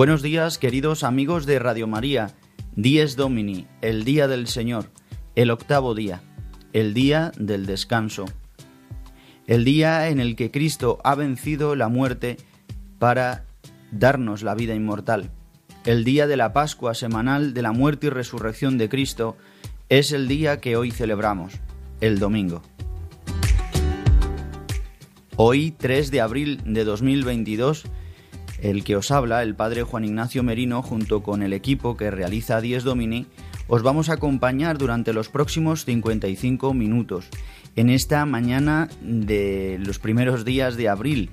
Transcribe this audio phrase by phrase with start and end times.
[0.00, 2.28] Buenos días, queridos amigos de Radio María.
[2.74, 4.86] Dies Domini, el día del Señor,
[5.34, 6.22] el octavo día,
[6.72, 8.24] el día del descanso,
[9.46, 12.38] el día en el que Cristo ha vencido la muerte
[12.98, 13.44] para
[13.92, 15.32] darnos la vida inmortal.
[15.84, 19.36] El día de la Pascua semanal de la muerte y resurrección de Cristo
[19.90, 21.52] es el día que hoy celebramos,
[22.00, 22.62] el domingo.
[25.36, 27.84] Hoy, 3 de abril de 2022,
[28.62, 32.60] el que os habla, el padre Juan Ignacio Merino, junto con el equipo que realiza
[32.60, 33.26] Dies Domini,
[33.68, 37.28] os vamos a acompañar durante los próximos 55 minutos
[37.76, 41.30] en esta mañana de los primeros días de abril,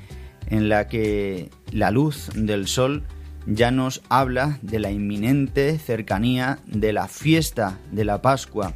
[0.48, 3.04] en la que la luz del sol
[3.46, 8.76] ya nos habla de la inminente cercanía de la fiesta de la Pascua.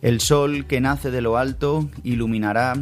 [0.00, 2.74] El sol que nace de lo alto iluminará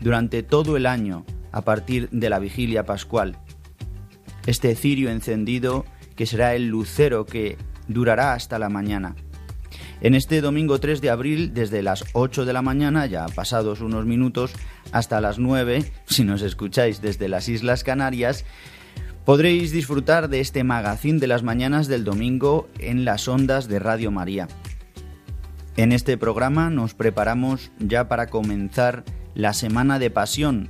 [0.00, 3.38] durante todo el año a partir de la vigilia pascual
[4.46, 5.84] este cirio encendido
[6.16, 7.56] que será el lucero que
[7.88, 9.16] durará hasta la mañana.
[10.00, 14.04] En este domingo 3 de abril, desde las 8 de la mañana, ya pasados unos
[14.04, 14.52] minutos,
[14.92, 18.44] hasta las 9, si nos escucháis desde las Islas Canarias,
[19.24, 24.10] podréis disfrutar de este magazín de las mañanas del domingo en las ondas de Radio
[24.10, 24.48] María.
[25.76, 29.04] En este programa nos preparamos ya para comenzar
[29.34, 30.68] la Semana de Pasión,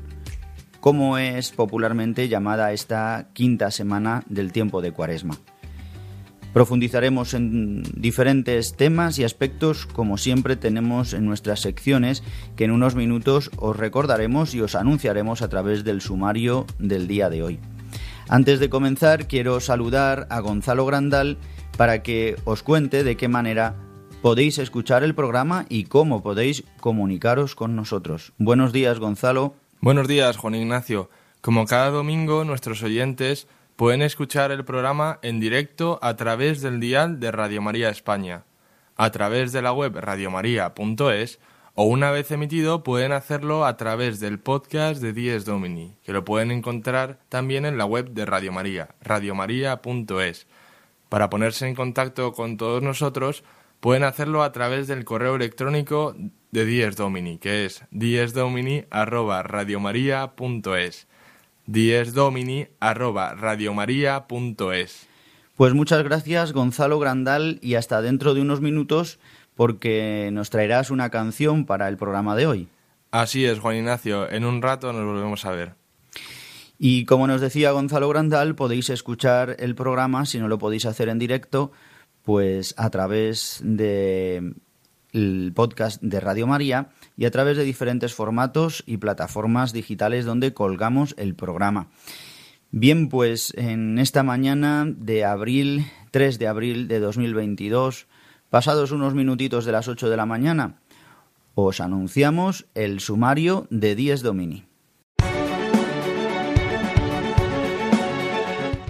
[0.85, 5.39] como es popularmente llamada esta quinta semana del tiempo de Cuaresma.
[6.53, 12.23] Profundizaremos en diferentes temas y aspectos como siempre tenemos en nuestras secciones
[12.55, 17.31] que en unos minutos os recordaremos y os anunciaremos a través del sumario del día
[17.31, 17.61] de hoy.
[18.29, 21.39] Antes de comenzar quiero saludar a Gonzalo Grandal
[21.79, 23.75] para que os cuente de qué manera
[24.21, 28.35] podéis escuchar el programa y cómo podéis comunicaros con nosotros.
[28.37, 29.64] Buenos días Gonzalo.
[29.81, 31.11] Buenos días, Juan Ignacio.
[31.41, 33.47] Como cada domingo, nuestros oyentes
[33.77, 38.45] pueden escuchar el programa en directo a través del dial de Radio María España,
[38.97, 41.39] a través de la web radiomaria.es
[41.75, 46.25] o una vez emitido pueden hacerlo a través del podcast de Dies Domini, que lo
[46.25, 50.47] pueden encontrar también en la web de Radio María, radiomaria.es.
[51.09, 53.45] Para ponerse en contacto con todos nosotros,
[53.81, 56.17] pueden hacerlo a través del correo electrónico
[56.55, 61.09] de Dies Domini, que es diesdomini arroba radiomaria.es.
[61.67, 65.09] Diesdomini arroba radiomaria.es.
[65.57, 69.19] Pues muchas gracias Gonzalo Grandal y hasta dentro de unos minutos
[69.57, 72.69] porque nos traerás una canción para el programa de hoy.
[73.11, 74.31] Así es, Juan Ignacio.
[74.31, 75.75] En un rato nos volvemos a ver.
[76.79, 81.09] Y como nos decía Gonzalo Grandal, podéis escuchar el programa, si no lo podéis hacer
[81.09, 81.73] en directo,
[82.23, 84.55] pues a través de
[85.15, 90.53] el podcast de Radio María y a través de diferentes formatos y plataformas digitales donde
[90.53, 91.89] colgamos el programa.
[92.71, 98.07] Bien, pues en esta mañana de abril, 3 de abril de 2022,
[98.51, 100.81] pasados unos minutitos de las 8 de la mañana,
[101.55, 104.67] os anunciamos el sumario de Dies Domini.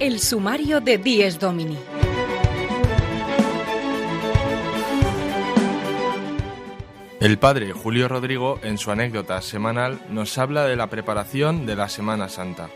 [0.01, 1.77] El sumario de Dies Domini.
[7.25, 11.89] El padre Julio Rodrigo, en su anécdota semanal, nos habla de la preparación de la
[11.89, 12.69] Semana Santa.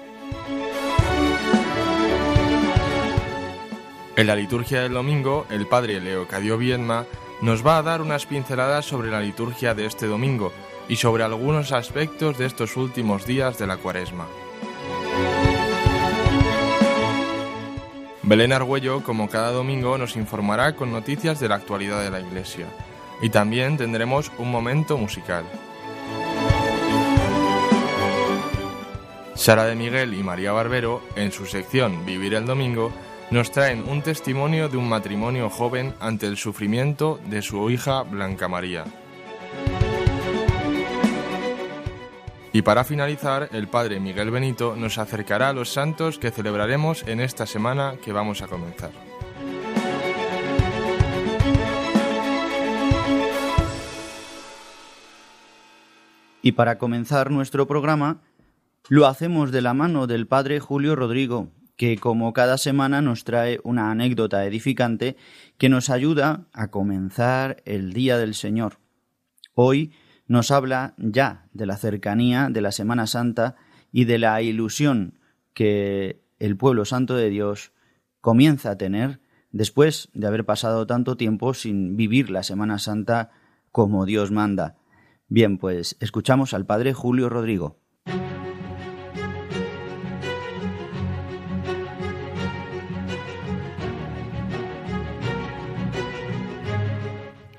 [4.16, 7.04] En la liturgia del domingo, el padre Leocadio Viedma
[7.42, 10.50] nos va a dar unas pinceladas sobre la liturgia de este domingo
[10.88, 14.28] y sobre algunos aspectos de estos últimos días de la cuaresma.
[18.22, 22.66] Belén Argüello, como cada domingo, nos informará con noticias de la actualidad de la Iglesia
[23.20, 25.44] y también tendremos un momento musical.
[29.34, 32.92] Sara de Miguel y María Barbero, en su sección Vivir el Domingo,
[33.30, 38.48] nos traen un testimonio de un matrimonio joven ante el sufrimiento de su hija Blanca
[38.48, 38.84] María.
[42.52, 47.20] Y para finalizar, el Padre Miguel Benito nos acercará a los santos que celebraremos en
[47.20, 49.07] esta semana que vamos a comenzar.
[56.48, 58.22] Y para comenzar nuestro programa,
[58.88, 63.60] lo hacemos de la mano del padre Julio Rodrigo, que como cada semana nos trae
[63.64, 65.18] una anécdota edificante
[65.58, 68.78] que nos ayuda a comenzar el día del Señor.
[69.52, 69.92] Hoy
[70.26, 73.56] nos habla ya de la cercanía de la Semana Santa
[73.92, 75.18] y de la ilusión
[75.52, 77.72] que el pueblo santo de Dios
[78.22, 83.32] comienza a tener después de haber pasado tanto tiempo sin vivir la Semana Santa
[83.70, 84.77] como Dios manda.
[85.30, 87.76] Bien, pues escuchamos al Padre Julio Rodrigo.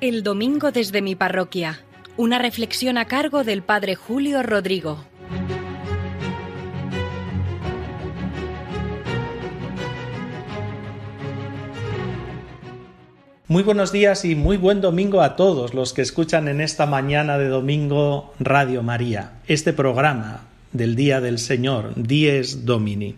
[0.01, 1.85] El domingo desde mi parroquia.
[2.17, 5.08] Una reflexión a cargo del Padre Julio Rodrigo.
[13.49, 17.39] Muy buenos días y muy buen domingo a todos los que escuchan en esta mañana
[17.39, 20.41] de domingo Radio María, este programa
[20.71, 23.15] del Día del Señor, Dies Domini.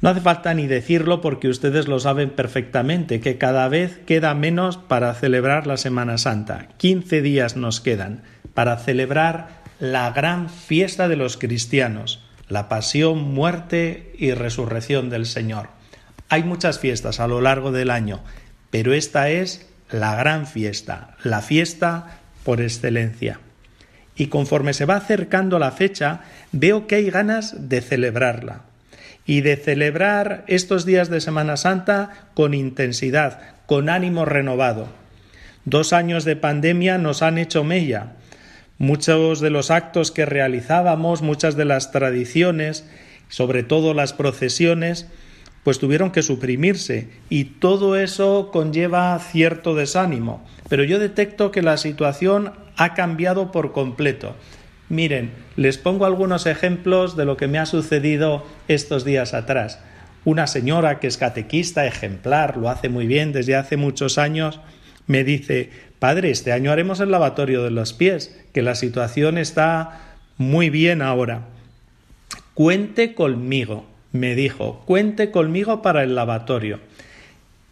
[0.00, 4.76] No hace falta ni decirlo porque ustedes lo saben perfectamente, que cada vez queda menos
[4.76, 6.66] para celebrar la Semana Santa.
[6.76, 14.12] Quince días nos quedan para celebrar la gran fiesta de los cristianos, la pasión, muerte
[14.18, 15.68] y resurrección del Señor.
[16.28, 18.20] Hay muchas fiestas a lo largo del año,
[18.70, 23.40] pero esta es la gran fiesta, la fiesta por excelencia.
[24.16, 26.20] Y conforme se va acercando la fecha,
[26.52, 28.62] veo que hay ganas de celebrarla
[29.26, 34.88] y de celebrar estos días de Semana Santa con intensidad, con ánimo renovado.
[35.64, 38.12] Dos años de pandemia nos han hecho mella.
[38.78, 42.86] Muchos de los actos que realizábamos, muchas de las tradiciones,
[43.28, 45.06] sobre todo las procesiones,
[45.62, 50.44] pues tuvieron que suprimirse y todo eso conlleva cierto desánimo.
[50.68, 54.36] Pero yo detecto que la situación ha cambiado por completo.
[54.88, 59.80] Miren, les pongo algunos ejemplos de lo que me ha sucedido estos días atrás.
[60.24, 64.60] Una señora que es catequista ejemplar, lo hace muy bien desde hace muchos años,
[65.06, 70.16] me dice, Padre, este año haremos el lavatorio de los pies, que la situación está
[70.36, 71.48] muy bien ahora.
[72.54, 76.80] Cuente conmigo me dijo, cuente conmigo para el lavatorio.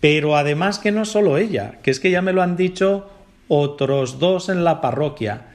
[0.00, 3.10] Pero además que no solo ella, que es que ya me lo han dicho
[3.48, 5.46] otros dos en la parroquia.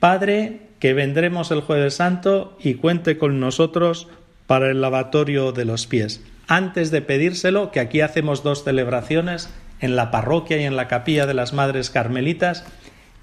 [0.00, 4.08] Padre, que vendremos el jueves santo y cuente con nosotros
[4.48, 6.24] para el lavatorio de los pies.
[6.48, 9.48] Antes de pedírselo, que aquí hacemos dos celebraciones
[9.80, 12.64] en la parroquia y en la capilla de las Madres Carmelitas,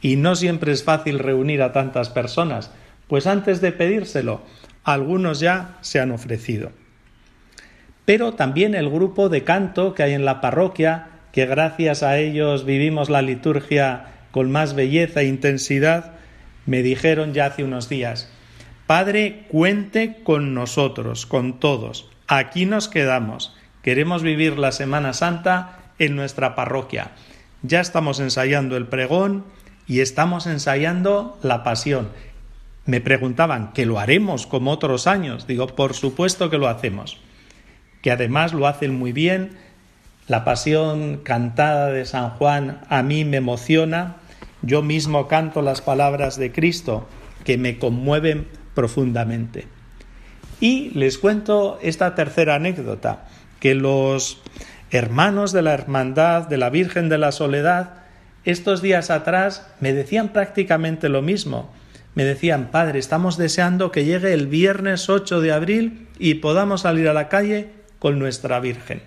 [0.01, 2.71] y no siempre es fácil reunir a tantas personas,
[3.09, 4.41] pues antes de pedírselo,
[4.85, 6.71] algunos ya se han ofrecido
[8.09, 12.65] pero también el grupo de canto que hay en la parroquia, que gracias a ellos
[12.65, 16.13] vivimos la liturgia con más belleza e intensidad,
[16.65, 18.27] me dijeron ya hace unos días,
[18.87, 22.09] Padre, cuente con nosotros, con todos.
[22.25, 23.55] Aquí nos quedamos.
[23.83, 27.11] Queremos vivir la Semana Santa en nuestra parroquia.
[27.61, 29.45] Ya estamos ensayando el pregón
[29.85, 32.09] y estamos ensayando la pasión.
[32.87, 35.45] Me preguntaban, ¿que lo haremos como otros años?
[35.45, 37.19] Digo, por supuesto que lo hacemos
[38.01, 39.57] que además lo hacen muy bien.
[40.27, 44.17] La pasión cantada de San Juan a mí me emociona.
[44.61, 47.07] Yo mismo canto las palabras de Cristo
[47.43, 49.67] que me conmueven profundamente.
[50.59, 53.25] Y les cuento esta tercera anécdota,
[53.59, 54.41] que los
[54.91, 58.03] hermanos de la Hermandad de la Virgen de la Soledad,
[58.43, 61.71] estos días atrás me decían prácticamente lo mismo.
[62.15, 67.07] Me decían, Padre, estamos deseando que llegue el viernes 8 de abril y podamos salir
[67.07, 69.01] a la calle con nuestra Virgen.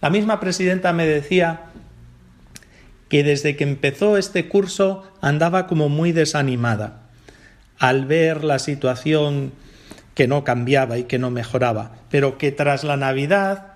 [0.00, 1.66] La misma presidenta me decía
[3.08, 7.02] que desde que empezó este curso andaba como muy desanimada
[7.78, 9.52] al ver la situación
[10.14, 13.74] que no cambiaba y que no mejoraba, pero que tras la Navidad,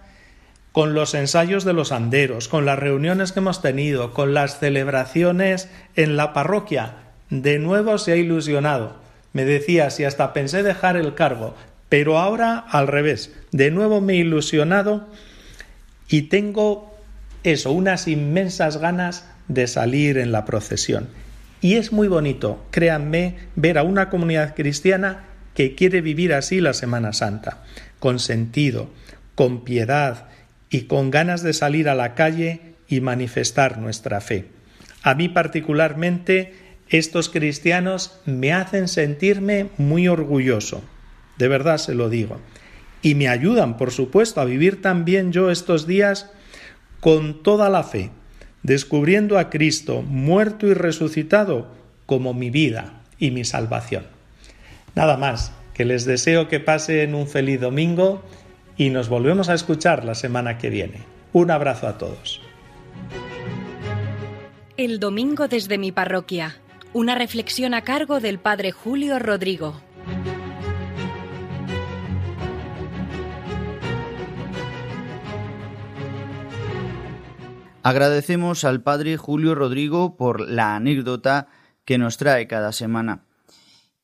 [0.73, 5.69] con los ensayos de los anderos, con las reuniones que hemos tenido, con las celebraciones
[5.97, 6.95] en la parroquia,
[7.31, 8.97] de nuevo se ha ilusionado.
[9.33, 11.55] Me decía, si hasta pensé dejar el cargo,
[11.89, 15.09] pero ahora al revés, de nuevo me he ilusionado
[16.09, 16.97] y tengo
[17.45, 21.09] eso, unas inmensas ganas de salir en la procesión.
[21.61, 25.25] Y es muy bonito, créanme, ver a una comunidad cristiana
[25.55, 27.65] que quiere vivir así la Semana Santa,
[27.99, 28.91] con sentido,
[29.35, 30.29] con piedad
[30.71, 34.47] y con ganas de salir a la calle y manifestar nuestra fe.
[35.03, 36.55] A mí particularmente
[36.89, 40.83] estos cristianos me hacen sentirme muy orgulloso,
[41.39, 42.39] de verdad se lo digo.
[43.03, 46.31] Y me ayudan, por supuesto, a vivir también yo estos días
[47.01, 48.11] con toda la fe,
[48.63, 51.69] descubriendo a Cristo muerto y resucitado
[52.07, 54.05] como mi vida y mi salvación.
[54.95, 58.25] Nada más, que les deseo que pasen un feliz domingo
[58.79, 61.01] y nos volvemos a escuchar la semana que viene.
[61.33, 62.41] Un abrazo a todos.
[64.77, 66.57] El domingo desde mi parroquia.
[66.93, 69.83] Una reflexión a cargo del Padre Julio Rodrigo.
[77.87, 81.47] Agradecemos al Padre Julio Rodrigo por la anécdota
[81.85, 83.29] que nos trae cada semana.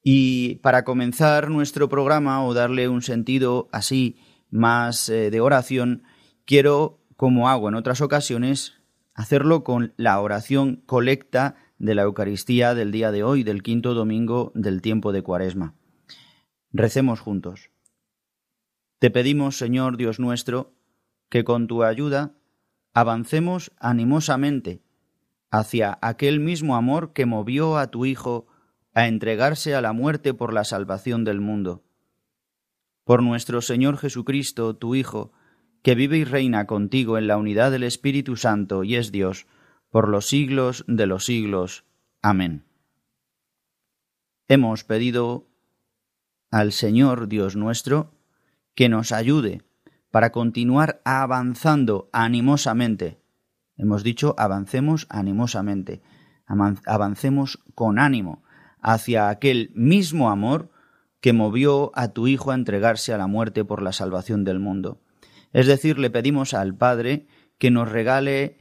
[0.05, 4.21] Y para comenzar nuestro programa o darle un sentido así
[4.51, 6.05] más eh, de oración,
[6.45, 8.75] quiero, como hago en otras ocasiones,
[9.15, 14.53] hacerlo con la oración colecta de la Eucaristía del día de hoy, del quinto domingo
[14.55, 15.75] del tiempo de Cuaresma.
[16.71, 17.73] Recemos juntos.
[19.01, 20.73] Te pedimos, Señor Dios nuestro,
[21.29, 22.37] que con tu ayuda
[22.93, 24.83] avancemos animosamente
[25.51, 28.47] hacia aquel mismo amor que movió a tu Hijo
[28.95, 31.83] a entregarse a la muerte por la salvación del mundo.
[33.05, 35.33] Por nuestro Señor Jesucristo, tu Hijo,
[35.83, 39.47] que vive y reina contigo en la unidad del Espíritu Santo y es Dios,
[39.91, 41.85] por los siglos de los siglos.
[42.23, 42.65] Amén.
[44.49, 45.49] Hemos pedido
[46.51, 48.15] al Señor Dios nuestro
[48.75, 49.63] que nos ayude
[50.13, 53.19] para continuar avanzando animosamente.
[53.77, 56.03] Hemos dicho avancemos animosamente,
[56.47, 58.45] avancemos con ánimo
[58.81, 60.71] hacia aquel mismo amor
[61.21, 65.01] que movió a tu Hijo a entregarse a la muerte por la salvación del mundo.
[65.53, 67.27] Es decir, le pedimos al Padre
[67.59, 68.59] que nos regale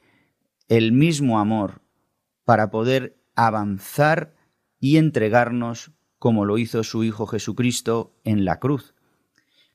[0.70, 1.82] el mismo amor
[2.46, 4.36] para poder avanzar
[4.80, 8.94] y entregarnos como lo hizo su Hijo Jesucristo en la cruz.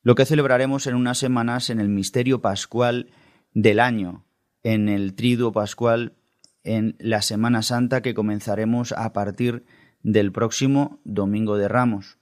[0.06, 3.10] Lo que celebraremos en unas semanas en el misterio pascual
[3.54, 4.24] del año,
[4.62, 6.14] en el triduo pascual,
[6.62, 9.64] en la Semana Santa que comenzaremos a partir
[10.04, 12.18] del próximo Domingo de Ramos.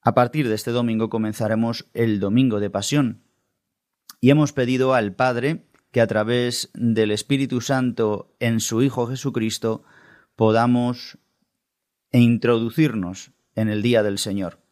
[0.00, 3.24] A partir de este domingo comenzaremos el Domingo de Pasión
[4.18, 9.84] y hemos pedido al Padre que a través del Espíritu Santo en su Hijo Jesucristo
[10.34, 11.18] podamos
[12.10, 14.66] introducirnos en el día del Señor.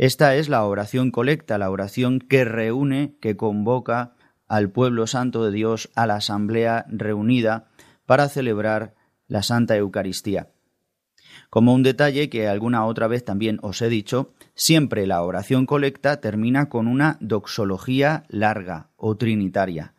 [0.00, 4.14] Esta es la oración colecta, la oración que reúne, que convoca
[4.48, 7.68] al pueblo santo de Dios a la asamblea reunida
[8.06, 8.94] para celebrar
[9.28, 10.48] la Santa Eucaristía.
[11.50, 16.18] Como un detalle que alguna otra vez también os he dicho, siempre la oración colecta
[16.22, 19.92] termina con una doxología larga o trinitaria,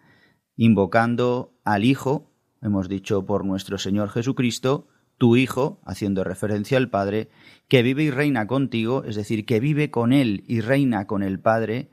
[0.56, 2.32] invocando al Hijo,
[2.64, 4.88] hemos dicho por nuestro Señor Jesucristo,
[5.20, 7.30] tu Hijo, haciendo referencia al Padre,
[7.72, 11.40] que vive y reina contigo, es decir, que vive con Él y reina con el
[11.40, 11.90] Padre,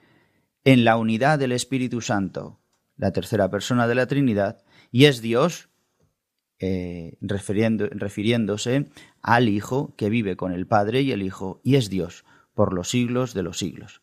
[0.64, 2.58] en la unidad del Espíritu Santo,
[2.96, 5.68] la tercera persona de la Trinidad, y es Dios
[6.58, 8.86] eh, refiriéndose
[9.22, 12.90] al Hijo que vive con el Padre y el Hijo y es Dios por los
[12.90, 14.02] siglos de los siglos.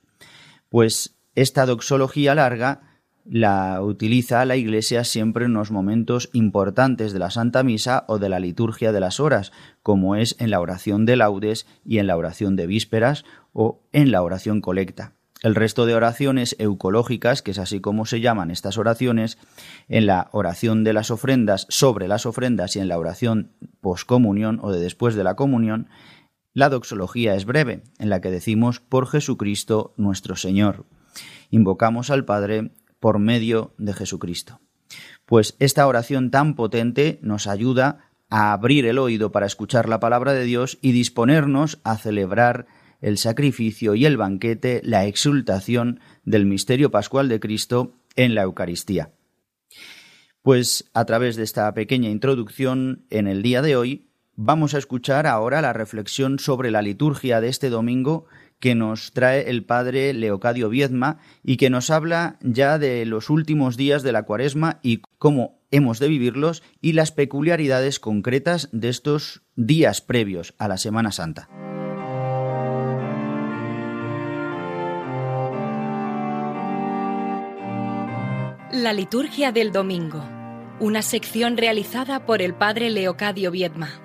[0.70, 2.95] Pues esta doxología larga
[3.26, 8.30] la utiliza la Iglesia siempre en los momentos importantes de la Santa Misa o de
[8.30, 9.52] la liturgia de las horas,
[9.82, 14.12] como es en la oración de laudes y en la oración de vísperas o en
[14.12, 15.14] la oración colecta.
[15.42, 19.38] El resto de oraciones eucológicas, que es así como se llaman estas oraciones,
[19.90, 23.52] en la oración de las ofrendas, sobre las ofrendas y en la oración
[23.82, 25.88] poscomunión o de después de la comunión,
[26.54, 30.86] la doxología es breve, en la que decimos por Jesucristo nuestro Señor.
[31.52, 32.72] Invocamos al Padre
[33.06, 34.62] por medio de Jesucristo.
[35.28, 40.34] Pues esta oración tan potente nos ayuda a abrir el oído para escuchar la palabra
[40.34, 42.66] de Dios y disponernos a celebrar
[43.02, 49.12] el sacrificio y el banquete, la exultación del misterio pascual de Cristo en la Eucaristía.
[50.42, 55.28] Pues a través de esta pequeña introducción en el día de hoy, vamos a escuchar
[55.28, 58.26] ahora la reflexión sobre la liturgia de este domingo
[58.60, 63.78] que nos trae el padre Leocadio Viedma y que nos habla ya de los últimos
[63.78, 69.44] días de la cuaresma y cómo hemos de vivirlos y las peculiaridades concretas de estos
[69.56, 71.50] días previos a la Semana Santa.
[78.72, 80.24] La liturgia del domingo,
[80.80, 84.05] una sección realizada por el padre Leocadio Viedma.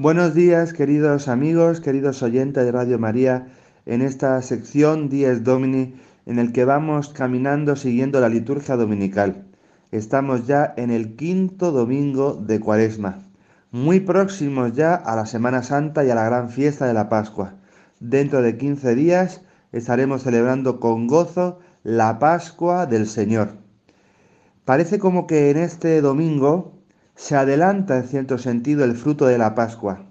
[0.00, 3.48] Buenos días, queridos amigos, queridos oyentes de Radio María,
[3.84, 9.48] en esta sección Dies Domini, en el que vamos caminando siguiendo la liturgia dominical.
[9.90, 13.18] Estamos ya en el quinto domingo de Cuaresma,
[13.72, 17.54] muy próximos ya a la Semana Santa y a la gran fiesta de la Pascua.
[17.98, 19.40] Dentro de 15 días
[19.72, 23.54] estaremos celebrando con gozo la Pascua del Señor.
[24.64, 26.77] Parece como que en este domingo
[27.18, 30.06] se adelanta en cierto sentido el fruto de la Pascua.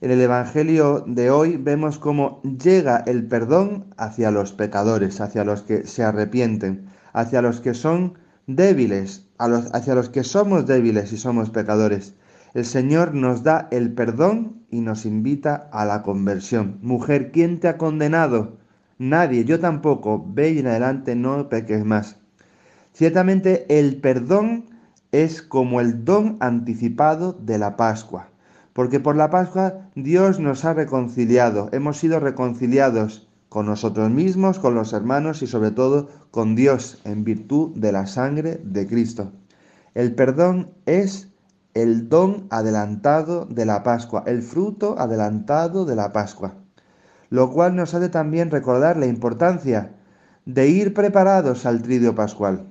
[0.00, 5.62] En el Evangelio de hoy vemos cómo llega el perdón hacia los pecadores, hacia los
[5.62, 8.14] que se arrepienten, hacia los que son
[8.48, 12.16] débiles, hacia los que somos débiles y somos pecadores.
[12.54, 16.80] El Señor nos da el perdón y nos invita a la conversión.
[16.82, 18.58] Mujer, ¿quién te ha condenado?
[18.98, 20.26] Nadie, yo tampoco.
[20.26, 22.16] Ve y en adelante no peques más.
[22.92, 24.75] Ciertamente el perdón
[25.24, 28.28] es como el don anticipado de la Pascua,
[28.74, 34.74] porque por la Pascua Dios nos ha reconciliado, hemos sido reconciliados con nosotros mismos, con
[34.74, 39.32] los hermanos y sobre todo con Dios en virtud de la sangre de Cristo.
[39.94, 41.30] El perdón es
[41.72, 46.56] el don adelantado de la Pascua, el fruto adelantado de la Pascua,
[47.30, 49.92] lo cual nos hace también recordar la importancia
[50.44, 52.66] de ir preparados al tridio pascual,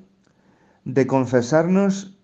[0.83, 2.14] de confesarnos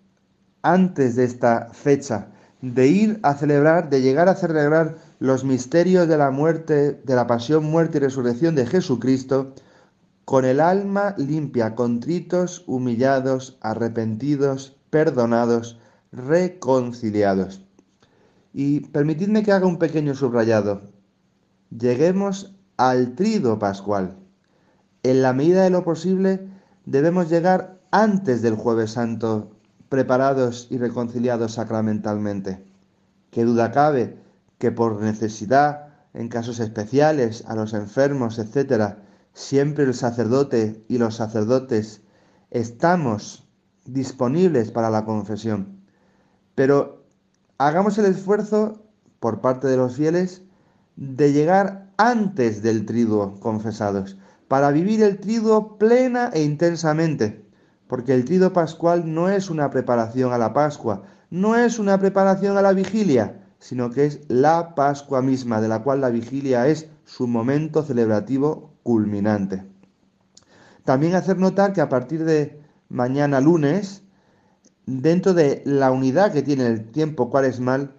[0.62, 2.28] antes de esta fecha,
[2.60, 7.26] de ir a celebrar, de llegar a celebrar los misterios de la muerte, de la
[7.26, 9.54] pasión, muerte y resurrección de Jesucristo,
[10.24, 15.80] con el alma limpia, contritos, humillados, arrepentidos, perdonados,
[16.12, 17.64] reconciliados.
[18.52, 20.82] Y permitidme que haga un pequeño subrayado.
[21.70, 24.16] Lleguemos al trido pascual.
[25.02, 26.48] En la medida de lo posible
[26.84, 29.51] debemos llegar antes del jueves santo,
[29.92, 32.64] preparados y reconciliados sacramentalmente.
[33.30, 34.16] Qué duda cabe
[34.56, 38.94] que por necesidad, en casos especiales, a los enfermos, etc.,
[39.34, 42.00] siempre el sacerdote y los sacerdotes
[42.50, 43.46] estamos
[43.84, 45.82] disponibles para la confesión.
[46.54, 47.04] Pero
[47.58, 48.86] hagamos el esfuerzo
[49.20, 50.40] por parte de los fieles
[50.96, 54.16] de llegar antes del triduo confesados,
[54.48, 57.44] para vivir el triduo plena e intensamente,
[57.92, 62.56] porque el triduo pascual no es una preparación a la Pascua, no es una preparación
[62.56, 66.88] a la vigilia, sino que es la Pascua misma, de la cual la vigilia es
[67.04, 69.62] su momento celebrativo culminante.
[70.84, 74.02] También hacer notar que a partir de mañana lunes,
[74.86, 77.92] dentro de la unidad que tiene el tiempo cuaresmal,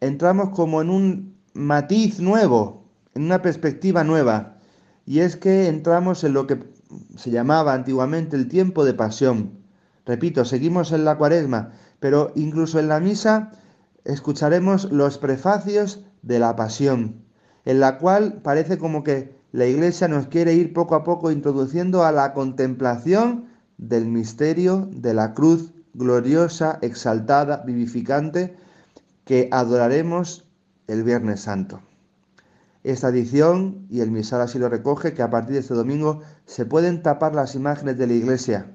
[0.00, 4.58] entramos como en un matiz nuevo, en una perspectiva nueva,
[5.06, 6.58] y es que entramos en lo que
[7.16, 9.60] se llamaba antiguamente el tiempo de pasión.
[10.06, 13.52] Repito, seguimos en la cuaresma, pero incluso en la misa
[14.04, 17.22] escucharemos los prefacios de la pasión,
[17.64, 22.04] en la cual parece como que la Iglesia nos quiere ir poco a poco introduciendo
[22.04, 23.46] a la contemplación
[23.78, 28.56] del misterio de la cruz gloriosa, exaltada, vivificante,
[29.24, 30.44] que adoraremos
[30.86, 31.80] el Viernes Santo.
[32.82, 36.66] Esta edición, y el misal así lo recoge, que a partir de este domingo se
[36.66, 38.72] pueden tapar las imágenes de la iglesia.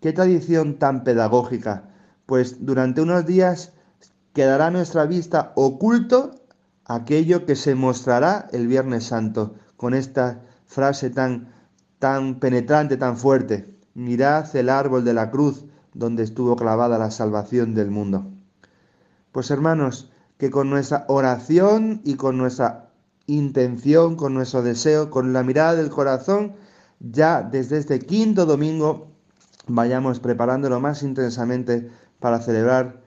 [0.00, 1.90] Qué tradición tan pedagógica,
[2.24, 3.74] pues durante unos días
[4.32, 6.30] quedará a nuestra vista oculto
[6.86, 11.52] aquello que se mostrará el Viernes Santo, con esta frase tan,
[11.98, 13.76] tan penetrante, tan fuerte.
[13.92, 18.30] Mirad el árbol de la cruz, donde estuvo clavada la salvación del mundo.
[19.32, 22.88] Pues hermanos, que con nuestra oración y con nuestra
[23.26, 26.54] intención, con nuestro deseo, con la mirada del corazón,
[27.00, 29.12] ya desde este quinto domingo
[29.66, 33.02] vayamos preparándolo más intensamente para celebrar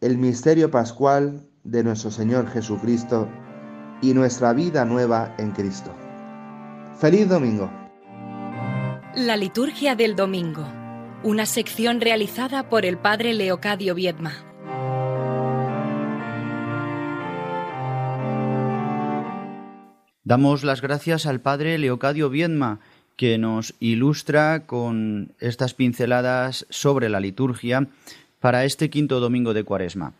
[0.00, 3.28] el misterio pascual de nuestro Señor Jesucristo
[4.02, 5.92] y nuestra vida nueva en Cristo.
[6.98, 7.70] Feliz domingo.
[9.14, 10.66] La liturgia del domingo
[11.22, 14.32] una sección realizada por el padre Leocadio Viedma.
[20.24, 22.80] Damos las gracias al padre Leocadio Viedma,
[23.20, 27.86] que nos ilustra con estas pinceladas sobre la liturgia
[28.40, 30.14] para este quinto domingo de Cuaresma.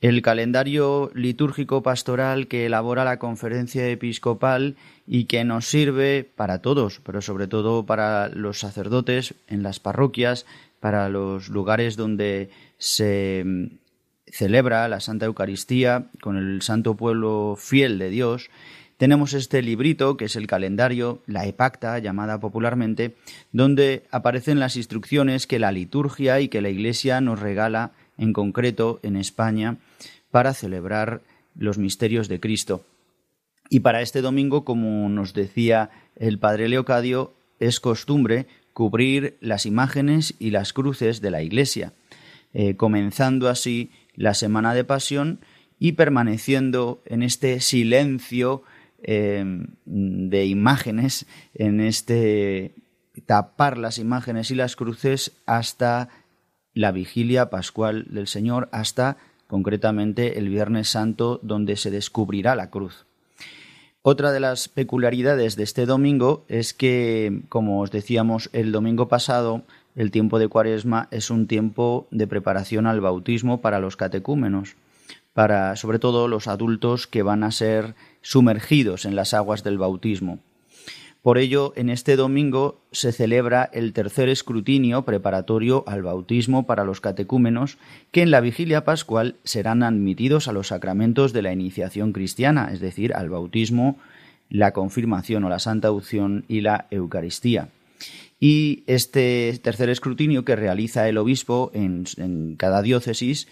[0.00, 4.76] El calendario litúrgico pastoral que elabora la conferencia episcopal
[5.08, 10.46] y que nos sirve para todos, pero sobre todo para los sacerdotes en las parroquias,
[10.78, 13.66] para los lugares donde se mm,
[14.28, 18.50] celebra la Santa Eucaristía con el santo pueblo fiel de Dios,
[19.00, 23.16] tenemos este librito que es el calendario, la epacta llamada popularmente,
[23.50, 29.00] donde aparecen las instrucciones que la liturgia y que la Iglesia nos regala en concreto
[29.02, 29.78] en España
[30.30, 31.22] para celebrar
[31.56, 32.84] los misterios de Cristo.
[33.70, 40.34] Y para este domingo, como nos decía el padre Leocadio, es costumbre cubrir las imágenes
[40.38, 41.94] y las cruces de la Iglesia,
[42.52, 45.40] eh, comenzando así la Semana de Pasión
[45.78, 48.62] y permaneciendo en este silencio
[49.02, 49.44] eh,
[49.84, 52.74] de imágenes, en este
[53.26, 56.08] tapar las imágenes y las cruces hasta
[56.74, 63.06] la vigilia pascual del Señor, hasta concretamente el Viernes Santo, donde se descubrirá la cruz.
[64.02, 69.62] Otra de las peculiaridades de este domingo es que, como os decíamos el domingo pasado,
[69.94, 74.76] el tiempo de Cuaresma es un tiempo de preparación al bautismo para los catecúmenos,
[75.34, 80.38] para sobre todo los adultos que van a ser sumergidos en las aguas del bautismo.
[81.22, 87.02] Por ello, en este domingo se celebra el tercer escrutinio preparatorio al bautismo para los
[87.02, 87.76] catecúmenos,
[88.10, 92.80] que en la vigilia pascual serán admitidos a los sacramentos de la iniciación cristiana, es
[92.80, 93.98] decir, al bautismo,
[94.48, 97.68] la confirmación o la santa unción y la Eucaristía.
[98.40, 103.46] Y este tercer escrutinio que realiza el obispo en, cada diócesis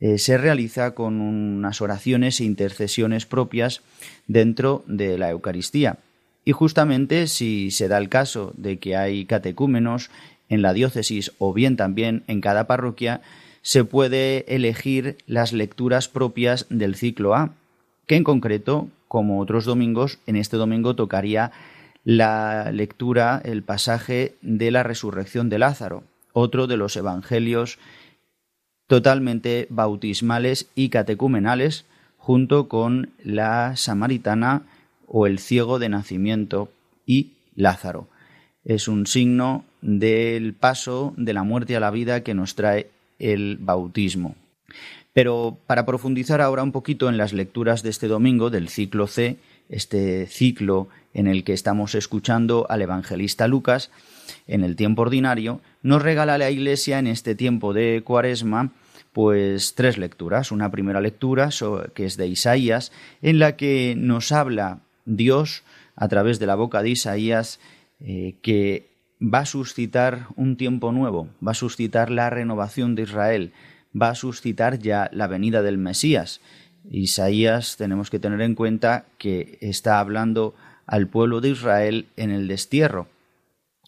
[0.00, 3.82] eh, se realiza con unas oraciones e intercesiones propias
[4.26, 5.98] dentro de la Eucaristía.
[6.44, 10.10] Y justamente si se da el caso de que hay catecúmenos
[10.48, 13.22] en la diócesis o bien también en cada parroquia,
[13.62, 17.54] se puede elegir las lecturas propias del ciclo A,
[18.06, 21.50] que en concreto, como otros domingos, en este domingo tocaría
[22.04, 26.04] la lectura, el pasaje de la resurrección de Lázaro,
[26.34, 27.78] otro de los evangelios
[28.86, 31.84] totalmente bautismales y catecumenales,
[32.18, 34.62] junto con la samaritana
[35.06, 36.70] o el ciego de nacimiento
[37.06, 38.08] y Lázaro.
[38.64, 43.58] Es un signo del paso de la muerte a la vida que nos trae el
[43.60, 44.36] bautismo.
[45.12, 49.36] Pero para profundizar ahora un poquito en las lecturas de este domingo del ciclo C,
[49.68, 53.90] este ciclo en el que estamos escuchando al evangelista Lucas
[54.46, 58.72] en el tiempo ordinario, nos regala la Iglesia en este tiempo de Cuaresma
[59.12, 60.50] pues tres lecturas.
[60.50, 61.50] Una primera lectura
[61.94, 62.90] que es de Isaías,
[63.22, 65.62] en la que nos habla Dios,
[65.94, 67.60] a través de la boca de Isaías,
[68.00, 68.88] eh, que
[69.22, 73.52] va a suscitar un tiempo nuevo, va a suscitar la renovación de Israel,
[73.94, 76.40] va a suscitar ya la venida del Mesías.
[76.90, 80.54] Isaías tenemos que tener en cuenta que está hablando
[80.86, 83.06] al pueblo de Israel en el destierro,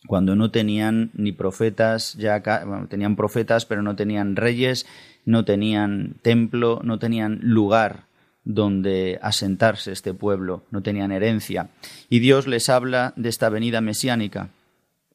[0.06, 2.42] cuando no tenían ni profetas, ya
[2.88, 4.86] tenían profetas, pero no tenían reyes,
[5.24, 8.04] no tenían templo, no tenían lugar
[8.44, 11.68] donde asentarse este pueblo, no tenían herencia.
[12.08, 14.50] Y Dios les habla de esta venida mesiánica,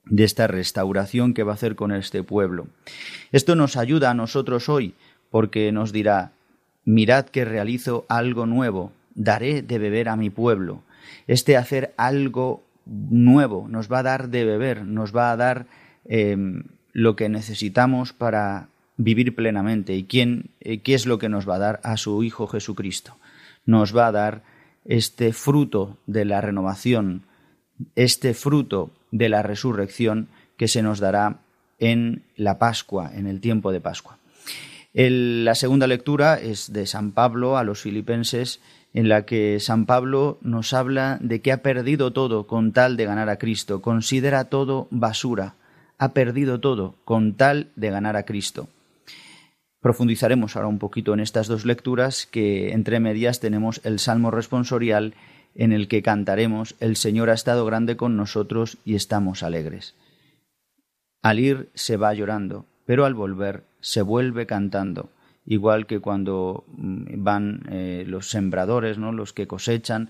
[0.06, 2.67] de esta restauración que va a hacer con este pueblo.
[3.32, 4.95] Esto nos ayuda a nosotros hoy,
[5.30, 6.34] porque nos dirá,
[6.84, 10.84] mirad que realizo algo nuevo, daré de beber a mi pueblo.
[11.27, 15.65] Este hacer algo nuevo nos va a dar de beber, nos va a dar
[16.06, 19.95] em, lo que necesitamos para vivir plenamente.
[19.95, 21.80] ¿Y quién, eh, qué es lo que nos va a dar?
[21.84, 23.15] A su Hijo Jesucristo
[23.65, 24.43] nos va a dar
[24.86, 27.23] este fruto de la renovación,
[27.95, 30.27] este fruto de la resurrección
[30.58, 31.39] que se nos dará
[31.80, 34.17] en la Pascua, en el tiempo de Pascua.
[34.93, 38.60] la segunda lectura es de San Pablo a los filipenses,
[38.93, 43.06] en la que San Pablo nos habla de que ha perdido todo con tal de
[43.06, 45.56] ganar a Cristo, considera todo basura,
[45.97, 48.67] ha perdido todo con tal de ganar a Cristo.
[49.82, 55.15] Profundizaremos ahora un poquito en estas dos lecturas que entre medias tenemos el Salmo responsorial
[55.56, 59.95] en el que cantaremos El Señor ha estado grande con nosotros y estamos alegres.
[61.21, 65.10] Al ir se va llorando, pero al volver se vuelve cantando,
[65.51, 69.11] igual que cuando mm, van eh, los sembradores, ¿no?
[69.11, 70.09] los que cosechan,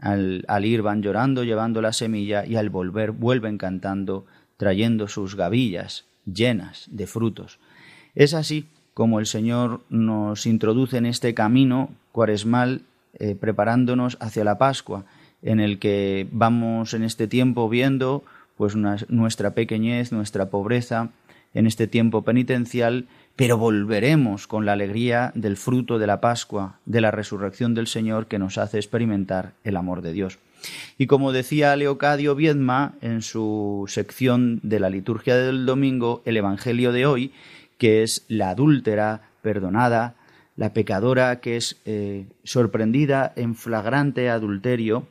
[0.00, 4.26] al, ir van llorando, llevando la semilla y al volver vuelven cantando,
[4.56, 7.60] trayendo sus gavillas llenas de frutos.
[8.16, 12.82] Es así como el Señor nos introduce en este camino cuaresmal
[13.14, 15.04] eh, preparándonos hacia la Pascua,
[15.42, 18.24] en el que vamos en este tiempo viendo
[18.56, 21.10] pues nuestra pequeñez, nuestra pobreza,
[21.54, 23.06] en este tiempo penitencial,
[23.40, 28.26] pero volveremos con la alegría del fruto de la Pascua, de la resurrección del Señor
[28.26, 30.38] que nos hace experimentar el amor de Dios.
[30.98, 36.92] Y como decía Leocadio Viedma en su sección de la liturgia del domingo, el Evangelio
[36.92, 37.32] de hoy
[37.78, 40.16] que es la adúltera perdonada,
[40.54, 45.08] la pecadora que es eh, sorprendida en flagrante adulterio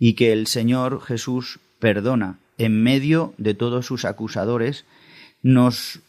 [0.00, 4.84] y que el Señor Jesús perdona en medio de todos sus acusadores,
[5.44, 6.00] nos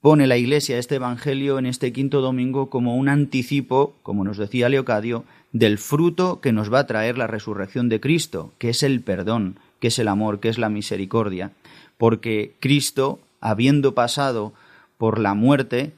[0.00, 4.68] pone la Iglesia este Evangelio en este quinto domingo como un anticipo, como nos decía
[4.68, 9.02] Leocadio, del fruto que nos va a traer la resurrección de Cristo, que es el
[9.02, 11.52] perdón, que es el amor, que es la misericordia,
[11.98, 14.54] porque Cristo habiendo pasado
[14.96, 15.92] por la muerte,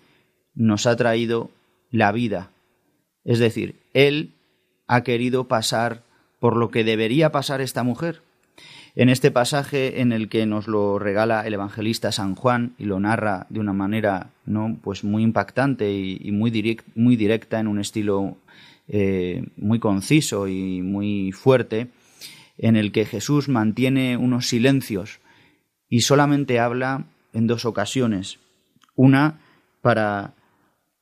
[0.54, 1.50] nos ha traído
[1.90, 2.50] la vida.
[3.24, 4.32] Es decir, Él
[4.88, 6.02] ha querido pasar
[6.40, 8.22] por lo que debería pasar esta mujer.
[8.98, 12.98] En este pasaje en el que nos lo regala el evangelista San Juan y lo
[12.98, 18.38] narra de una manera no pues muy impactante y, muy, muy directa en un estilo
[18.88, 21.88] eh, muy conciso y muy fuerte,
[22.56, 25.20] en el que Jesús mantiene unos silencios
[25.90, 27.04] y solamente habla
[27.34, 28.38] en dos ocasiones.
[28.94, 29.40] Una
[29.82, 30.32] para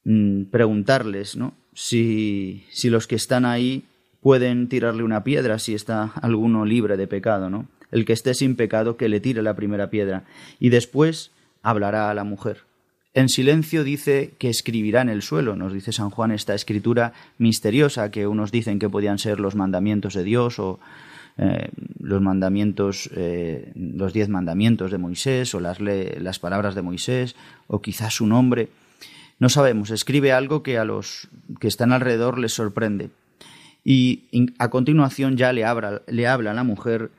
[0.02, 1.54] mm, preguntarles ¿no?
[1.74, 3.84] si, si los que están ahí
[4.20, 7.68] pueden tirarle una piedra si está alguno libre de pecado, ¿no?
[7.94, 10.24] El que esté sin pecado, que le tire la primera piedra.
[10.58, 11.30] Y después
[11.62, 12.64] hablará a la mujer.
[13.14, 18.10] En silencio dice que escribirá en el suelo, nos dice San Juan esta escritura misteriosa
[18.10, 20.80] que unos dicen que podían ser los mandamientos de Dios o
[21.38, 21.68] eh,
[22.00, 27.36] los mandamientos, eh, los diez mandamientos de Moisés o las, las palabras de Moisés
[27.68, 28.70] o quizás su nombre.
[29.38, 31.28] No sabemos, escribe algo que a los
[31.60, 33.10] que están alrededor les sorprende.
[33.84, 34.24] Y
[34.58, 35.62] a continuación ya le
[36.08, 37.10] le habla a la mujer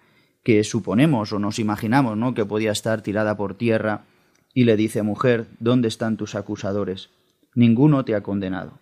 [0.45, 2.35] que suponemos o nos imaginamos ¿no?
[2.35, 4.05] que podía estar tirada por tierra
[4.53, 7.09] y le dice, mujer, ¿dónde están tus acusadores?
[7.55, 8.77] Ninguno te ha condenado.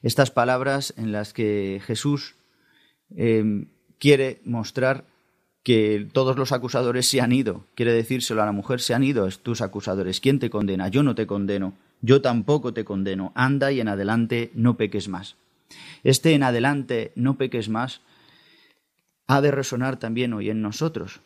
[0.00, 2.36] Estas palabras en las que Jesús
[3.16, 3.66] eh,
[3.98, 5.06] quiere mostrar
[5.64, 9.28] que todos los acusadores se han ido, quiere decírselo a la mujer, se han ido
[9.42, 10.20] tus acusadores.
[10.20, 10.86] ¿Quién te condena?
[10.86, 13.32] Yo no te condeno, yo tampoco te condeno.
[13.34, 15.34] Anda y en adelante no peques más.
[16.04, 18.02] Este en adelante no peques más
[19.28, 21.20] ha de resonar también hoy en nosotros.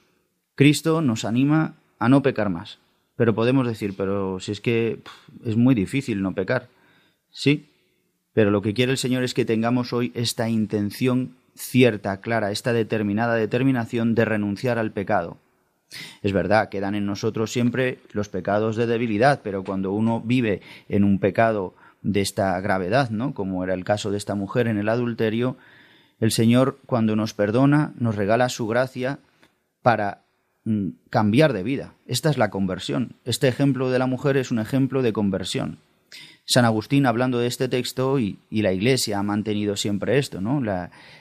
[0.54, 2.78] Cristo nos anima a no pecar más.
[3.16, 4.98] Pero podemos decir, pero si es que
[5.44, 6.68] es muy difícil no pecar.
[7.30, 7.70] Sí,
[8.34, 12.72] pero lo que quiere el Señor es que tengamos hoy esta intención cierta, clara, esta
[12.72, 15.38] determinada determinación de renunciar al pecado.
[16.22, 21.04] Es verdad, quedan en nosotros siempre los pecados de debilidad, pero cuando uno vive en
[21.04, 23.34] un pecado de esta gravedad, ¿no?
[23.34, 25.56] Como era el caso de esta mujer en el adulterio,
[26.22, 29.18] el Señor, cuando nos perdona, nos regala su gracia
[29.82, 30.22] para
[30.64, 31.94] mm, cambiar de vida.
[32.06, 33.16] Esta es la conversión.
[33.24, 35.78] Este ejemplo de la mujer es un ejemplo de conversión.
[36.44, 40.62] San Agustín, hablando de este texto, y, la Iglesia ha mantenido siempre esto, ¿no?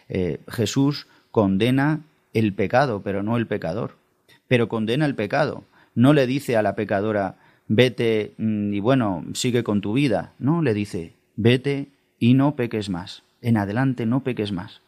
[0.07, 2.01] Eh, Jesús condena
[2.35, 3.95] el pecado, pero no el pecador.
[4.47, 5.63] Pero condena el pecado.
[5.95, 7.37] No le dice a la pecadora,
[7.67, 10.33] vete mm, y bueno, sigue con tu vida.
[10.37, 11.87] No, le dice, vete
[12.19, 13.23] y no peques más.
[13.41, 14.81] En adelante no peques más.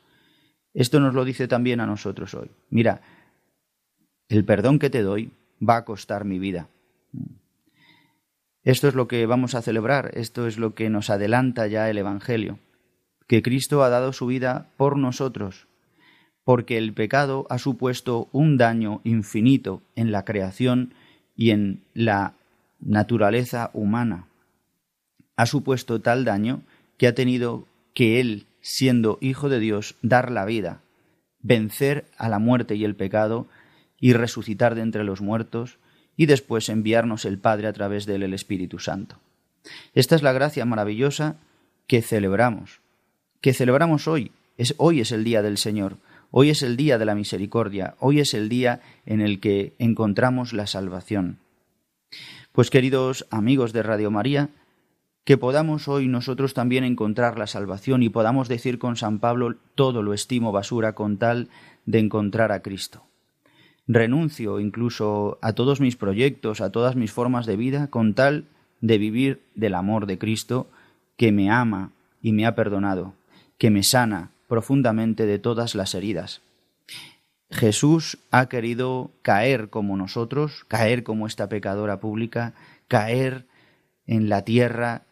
[0.73, 2.49] Esto nos lo dice también a nosotros hoy.
[2.69, 3.01] Mira,
[4.27, 5.31] el perdón que te doy
[5.61, 6.67] va a costar mi vida.
[8.63, 11.97] Esto es lo que vamos a celebrar, esto es lo que nos adelanta ya el
[11.97, 12.59] Evangelio,
[13.27, 15.67] que Cristo ha dado su vida por nosotros,
[16.45, 20.93] porque el pecado ha supuesto un daño infinito en la creación
[21.35, 22.35] y en la
[22.79, 24.27] naturaleza humana.
[25.35, 26.61] Ha supuesto tal daño
[26.97, 30.81] que ha tenido que Él siendo Hijo de Dios, dar la vida,
[31.41, 33.47] vencer a la muerte y el pecado,
[33.99, 35.77] y resucitar de entre los muertos,
[36.15, 39.19] y después enviarnos el Padre a través de él el Espíritu Santo.
[39.93, 41.35] Esta es la gracia maravillosa
[41.87, 42.79] que celebramos,
[43.41, 44.31] que celebramos hoy.
[44.57, 45.97] Es, hoy es el día del Señor,
[46.31, 50.53] hoy es el día de la misericordia, hoy es el día en el que encontramos
[50.53, 51.39] la salvación.
[52.51, 54.49] Pues queridos amigos de Radio María,
[55.23, 60.01] que podamos hoy nosotros también encontrar la salvación y podamos decir con San Pablo todo
[60.01, 61.49] lo estimo basura con tal
[61.85, 63.03] de encontrar a Cristo.
[63.87, 68.45] Renuncio incluso a todos mis proyectos, a todas mis formas de vida, con tal
[68.81, 70.67] de vivir del amor de Cristo
[71.17, 73.13] que me ama y me ha perdonado,
[73.57, 76.41] que me sana profundamente de todas las heridas.
[77.49, 82.53] Jesús ha querido caer como nosotros, caer como esta pecadora pública,
[82.87, 83.45] caer
[84.07, 85.03] en la tierra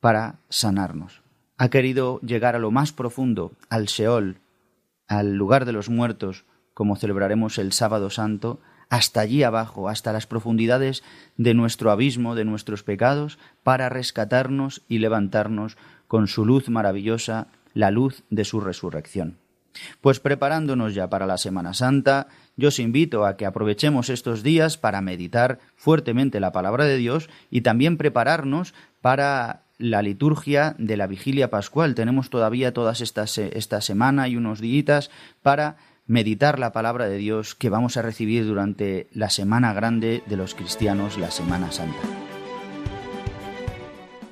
[0.00, 1.22] para sanarnos.
[1.56, 4.40] Ha querido llegar a lo más profundo, al Seol,
[5.08, 10.26] al lugar de los muertos, como celebraremos el sábado santo, hasta allí abajo, hasta las
[10.26, 11.02] profundidades
[11.36, 17.90] de nuestro abismo, de nuestros pecados, para rescatarnos y levantarnos con su luz maravillosa, la
[17.90, 19.38] luz de su resurrección.
[20.00, 24.78] Pues preparándonos ya para la Semana Santa, yo os invito a que aprovechemos estos días
[24.78, 31.06] para meditar fuertemente la palabra de Dios y también prepararnos para la liturgia de la
[31.06, 31.94] vigilia pascual.
[31.94, 35.10] Tenemos todavía todas estas esta semana y unos días
[35.42, 40.36] para meditar la palabra de Dios que vamos a recibir durante la semana grande de
[40.36, 41.98] los cristianos, la Semana Santa.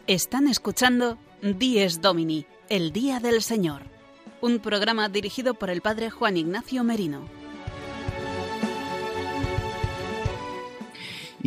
[0.07, 3.83] Están escuchando Dies Domini, el Día del Señor,
[4.41, 7.29] un programa dirigido por el Padre Juan Ignacio Merino.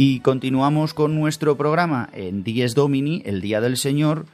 [0.02, 4.28] Y continuamos con nuestro programa en Dies Domini, el Día del Señor,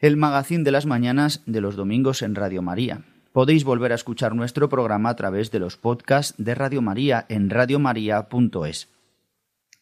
[0.00, 3.00] el magazín de las mañanas de los domingos en Radio María.
[3.32, 7.48] Podéis volver a escuchar nuestro programa a través de los podcasts de Radio María en
[7.48, 8.90] radiomaria.es.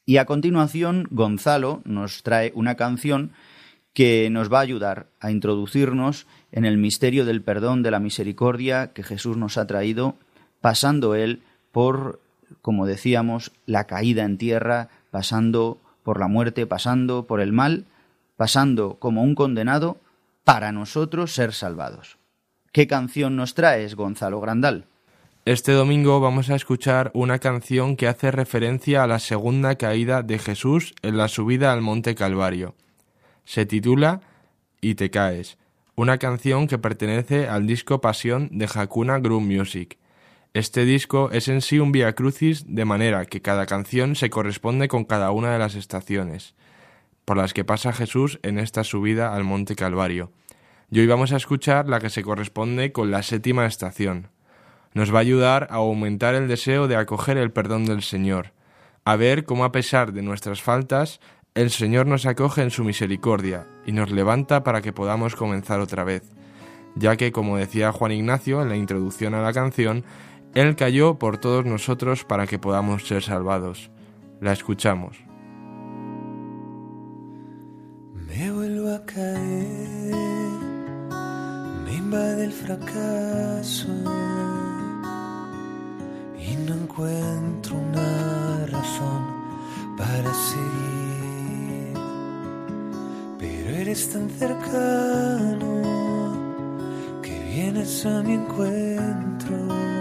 [0.07, 3.33] Y a continuación, Gonzalo nos trae una canción
[3.93, 8.93] que nos va a ayudar a introducirnos en el misterio del perdón, de la misericordia
[8.93, 10.15] que Jesús nos ha traído,
[10.61, 11.43] pasando él
[11.73, 12.21] por,
[12.63, 17.87] como decíamos, la caída en tierra, pasando por la muerte, pasando por el mal,
[18.37, 19.99] pasando como un condenado
[20.45, 22.19] para nosotros ser salvados.
[22.73, 24.87] ¿Qué canción nos traes, Gonzalo Grandal?
[25.45, 30.39] Este domingo vamos a escuchar una canción que hace referencia a la segunda caída de
[30.39, 32.75] Jesús en la subida al Monte Calvario.
[33.45, 34.21] Se titula
[34.81, 35.59] Y te caes,
[35.97, 39.99] una canción que pertenece al disco Pasión de Hakuna Group Music.
[40.53, 44.89] Este disco es en sí un via crucis de manera que cada canción se corresponde
[44.89, 46.55] con cada una de las estaciones
[47.31, 50.33] por las que pasa Jesús en esta subida al Monte Calvario.
[50.91, 54.31] Y hoy vamos a escuchar la que se corresponde con la séptima estación.
[54.95, 58.53] Nos va a ayudar a aumentar el deseo de acoger el perdón del Señor,
[59.05, 61.21] a ver cómo a pesar de nuestras faltas,
[61.55, 66.03] el Señor nos acoge en su misericordia y nos levanta para que podamos comenzar otra
[66.03, 66.25] vez,
[66.97, 70.05] ya que, como decía Juan Ignacio en la introducción a la canción,
[70.55, 73.91] Él cayó por todos nosotros para que podamos ser salvados.
[74.41, 75.17] La escuchamos.
[78.27, 80.15] Me vuelvo a caer,
[81.85, 83.89] me invade el fracaso
[86.39, 89.27] y no encuentro una razón
[89.97, 91.95] para seguir.
[93.39, 95.83] Pero eres tan cercano
[97.23, 100.00] que vienes a mi encuentro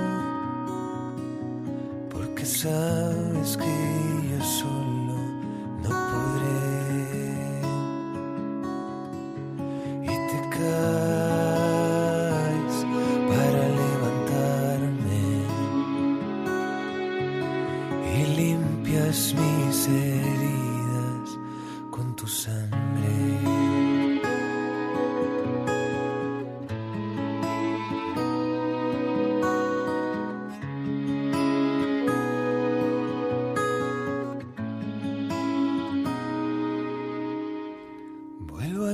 [2.40, 3.66] porque sabes que
[4.30, 5.18] yo solo
[5.84, 7.04] no podré.
[10.04, 11.16] Y te caes
[13.30, 15.22] para levantarme.
[18.16, 20.19] Y limpias mis heridas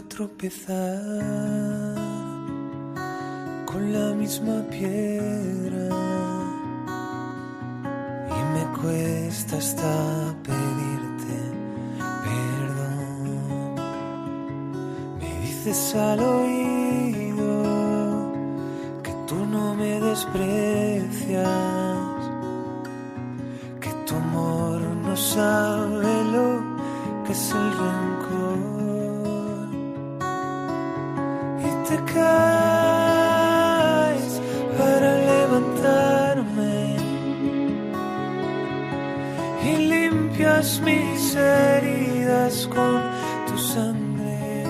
[0.07, 1.95] tropezar
[3.65, 5.89] con la misma piedra
[8.29, 11.37] y me cuesta hasta pedirte
[12.23, 13.75] perdón.
[15.19, 17.63] Me dices al oído
[19.03, 21.47] que tú no me desprecias,
[23.81, 26.75] que tu amor no sabe lo
[27.25, 28.04] que es el
[31.97, 32.13] te
[34.77, 36.77] para levantarme.
[39.63, 43.01] Y limpias mis heridas con
[43.47, 44.63] tu sangre.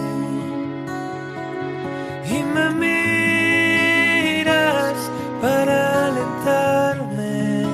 [2.29, 4.97] Y me miras
[5.41, 7.65] para alentarme.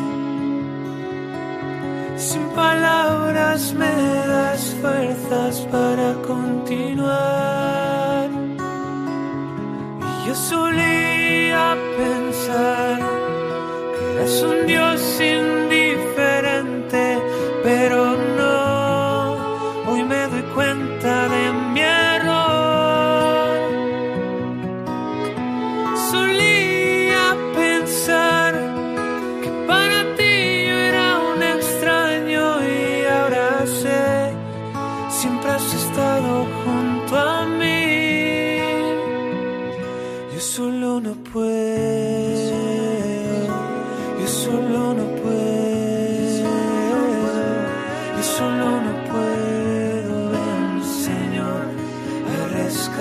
[2.17, 3.93] Sin palabras me
[4.27, 6.20] das fuerzas para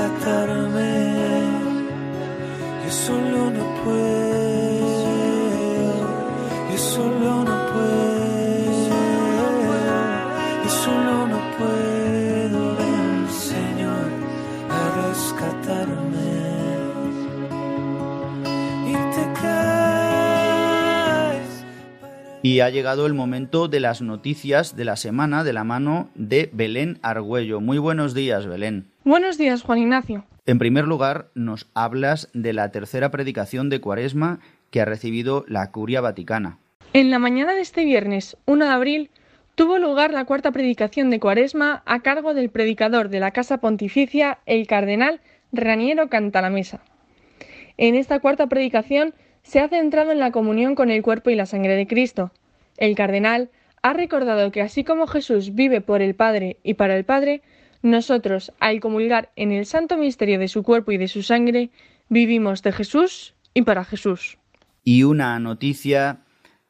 [0.00, 1.20] rescatarme.
[2.84, 4.80] Yo solo no puedo,
[6.70, 8.88] yo solo no puedo,
[10.64, 14.06] yo solo no puedo, ven Señor
[14.70, 16.30] a rescatarme
[18.86, 20.68] y te caes.
[22.42, 26.50] Y ha llegado el momento de las noticias de la semana de la mano de
[26.52, 27.60] Belén Argüello.
[27.60, 28.86] Muy buenos días, Belén.
[29.10, 30.24] Buenos días, Juan Ignacio.
[30.46, 34.38] En primer lugar, nos hablas de la tercera predicación de Cuaresma
[34.70, 36.60] que ha recibido la Curia Vaticana.
[36.92, 39.10] En la mañana de este viernes 1 de abril
[39.56, 44.38] tuvo lugar la cuarta predicación de Cuaresma a cargo del predicador de la Casa Pontificia,
[44.46, 46.80] el cardenal Raniero Cantalamesa.
[47.78, 51.46] En esta cuarta predicación se ha centrado en la comunión con el cuerpo y la
[51.46, 52.30] sangre de Cristo.
[52.76, 53.50] El cardenal
[53.82, 57.42] ha recordado que así como Jesús vive por el Padre y para el Padre,
[57.82, 61.70] nosotros, al comulgar en el santo misterio de su cuerpo y de su sangre,
[62.08, 64.38] vivimos de Jesús y para Jesús.
[64.84, 66.20] Y una noticia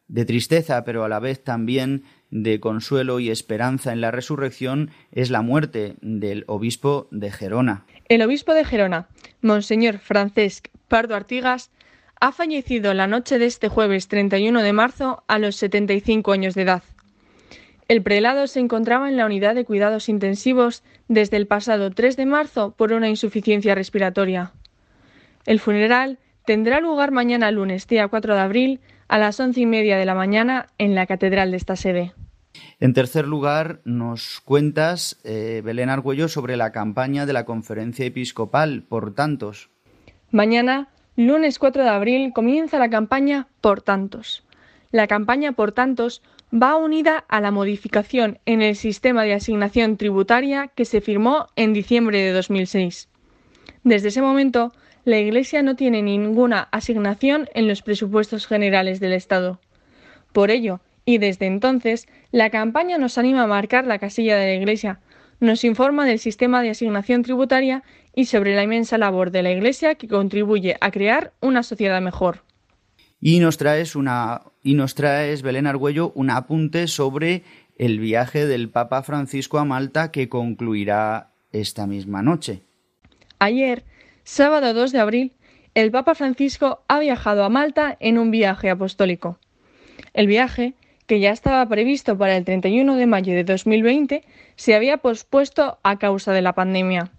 [0.09, 5.31] de tristeza, pero a la vez también de consuelo y esperanza en la resurrección, es
[5.31, 7.85] la muerte del obispo de Gerona.
[8.09, 9.09] El obispo de Gerona,
[9.41, 11.71] Monseñor Francesc Pardo Artigas,
[12.21, 16.63] ha fallecido la noche de este jueves 31 de marzo a los 75 años de
[16.63, 16.83] edad.
[17.91, 22.25] El prelado se encontraba en la unidad de cuidados intensivos desde el pasado 3 de
[22.25, 24.53] marzo por una insuficiencia respiratoria.
[25.45, 29.97] El funeral tendrá lugar mañana lunes, día 4 de abril, a las once y media
[29.97, 32.13] de la mañana en la catedral de esta sede.
[32.79, 38.85] En tercer lugar, nos cuentas, eh, Belén Argüello, sobre la campaña de la Conferencia Episcopal
[38.85, 39.69] por tantos.
[40.31, 44.45] Mañana, lunes 4 de abril, comienza la campaña Por tantos.
[44.93, 46.21] La campaña Por tantos
[46.53, 51.73] va unida a la modificación en el sistema de asignación tributaria que se firmó en
[51.73, 53.09] diciembre de 2006.
[53.85, 54.73] Desde ese momento,
[55.05, 59.61] la Iglesia no tiene ninguna asignación en los presupuestos generales del Estado.
[60.33, 64.55] Por ello, y desde entonces, la campaña nos anima a marcar la casilla de la
[64.55, 65.01] Iglesia,
[65.39, 67.85] nos informa del sistema de asignación tributaria
[68.15, 72.43] y sobre la inmensa labor de la Iglesia que contribuye a crear una sociedad mejor.
[73.21, 77.43] Y nos traes una y nos traes Belén Argüello un apunte sobre
[77.77, 82.63] el viaje del Papa Francisco a Malta que concluirá esta misma noche.
[83.39, 83.85] Ayer,
[84.25, 85.33] sábado 2 de abril,
[85.75, 89.39] el Papa Francisco ha viajado a Malta en un viaje apostólico.
[90.15, 90.75] El viaje,
[91.07, 94.25] que ya estaba previsto para el 31 de mayo de 2020,
[94.57, 97.13] se había pospuesto a causa de la pandemia.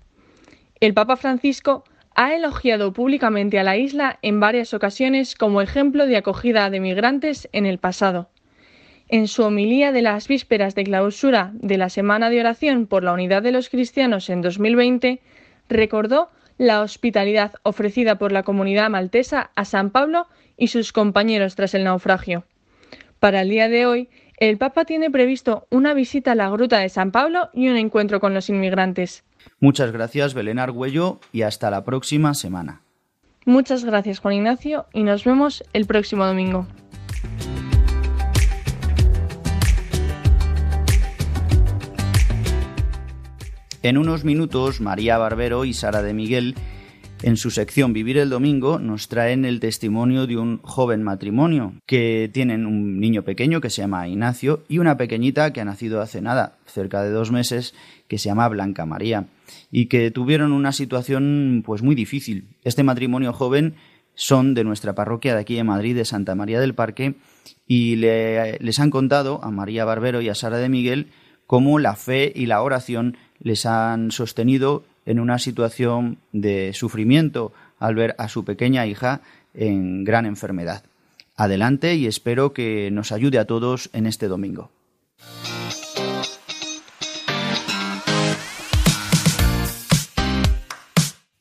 [0.80, 1.84] El Papa Francisco
[2.16, 7.49] ha elogiado públicamente a la isla en varias ocasiones como ejemplo de acogida de migrantes
[7.51, 8.30] en el pasado.
[9.07, 13.14] En su homilía de las vísperas de clausura de la Semana de Oración por la
[13.14, 15.20] Unidad de los Cristianos en 2020,
[15.68, 21.74] recordó la hospitalidad ofrecida por la comunidad maltesa a San Pablo y sus compañeros tras
[21.74, 22.45] el naufragio.
[23.20, 26.89] Para el día de hoy, el Papa tiene previsto una visita a la Gruta de
[26.89, 29.24] San Pablo y un encuentro con los inmigrantes.
[29.60, 32.82] Muchas gracias, Belén Argüello, y hasta la próxima semana.
[33.46, 36.68] Muchas gracias, Juan Ignacio, y nos vemos el próximo domingo.
[43.84, 46.56] En unos minutos, María Barbero y Sara de Miguel,
[47.24, 52.30] en su sección Vivir el Domingo, nos traen el testimonio de un joven matrimonio que
[52.34, 56.22] tienen un niño pequeño que se llama Ignacio y una pequeñita que ha nacido hace
[56.22, 57.74] nada, cerca de dos meses,
[58.08, 59.28] que se llama Blanca María
[59.72, 62.48] y que tuvieron una situación pues muy difícil.
[62.64, 63.76] Este matrimonio joven
[64.16, 67.16] son de nuestra parroquia de aquí en Madrid, de Santa María del Parque,
[67.68, 71.08] y les han contado a María Barbero y a Sara de Miguel
[71.48, 77.95] cómo la fe y la oración les han sostenido en una situación de sufrimiento al
[77.95, 79.22] ver a su pequeña hija
[79.54, 80.84] en gran enfermedad.
[81.36, 84.70] Adelante y espero que nos ayude a todos en este domingo.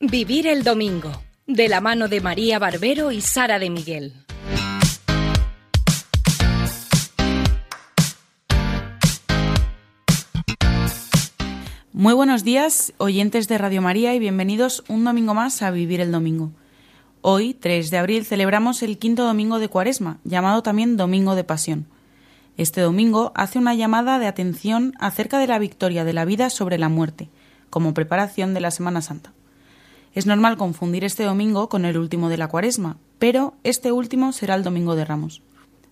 [0.00, 1.12] Vivir el domingo,
[1.46, 4.14] de la mano de María Barbero y Sara de Miguel.
[12.00, 16.10] Muy buenos días, oyentes de Radio María, y bienvenidos un domingo más a Vivir el
[16.10, 16.50] Domingo.
[17.20, 21.84] Hoy, 3 de abril, celebramos el quinto domingo de Cuaresma, llamado también Domingo de Pasión.
[22.56, 26.78] Este domingo hace una llamada de atención acerca de la victoria de la vida sobre
[26.78, 27.28] la muerte,
[27.68, 29.34] como preparación de la Semana Santa.
[30.14, 34.54] Es normal confundir este domingo con el último de la Cuaresma, pero este último será
[34.54, 35.42] el Domingo de Ramos.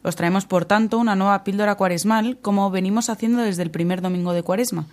[0.03, 4.33] Os traemos, por tanto, una nueva píldora cuaresmal, como venimos haciendo desde el primer domingo
[4.33, 4.87] de Cuaresma,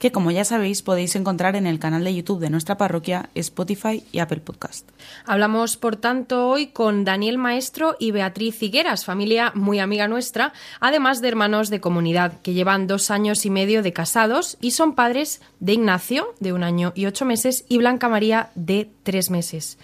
[0.00, 4.02] que como ya sabéis podéis encontrar en el canal de YouTube de nuestra parroquia, Spotify
[4.10, 4.88] y Apple Podcast.
[5.26, 11.20] Hablamos, por tanto, hoy con Daniel Maestro y Beatriz Higueras, familia muy amiga nuestra, además
[11.20, 15.42] de hermanos de comunidad, que llevan dos años y medio de casados y son padres
[15.60, 19.76] de Ignacio, de un año y ocho meses, y Blanca María, de tres meses.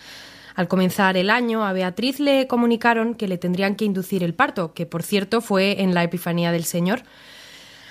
[0.54, 4.72] Al comenzar el año, a Beatriz le comunicaron que le tendrían que inducir el parto,
[4.72, 7.02] que por cierto fue en la Epifanía del Señor.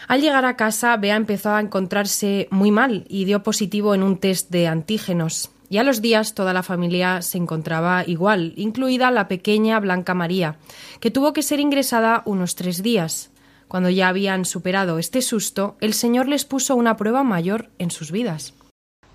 [0.08, 4.18] Al llegar a casa, Bea empezó a encontrarse muy mal y dio positivo en un
[4.18, 5.52] test de antígenos.
[5.68, 10.58] Y a los días toda la familia se encontraba igual, incluida la pequeña Blanca María,
[11.00, 13.32] que tuvo que ser ingresada unos tres días.
[13.68, 18.12] Cuando ya habían superado este susto, el Señor les puso una prueba mayor en sus
[18.12, 18.54] vidas.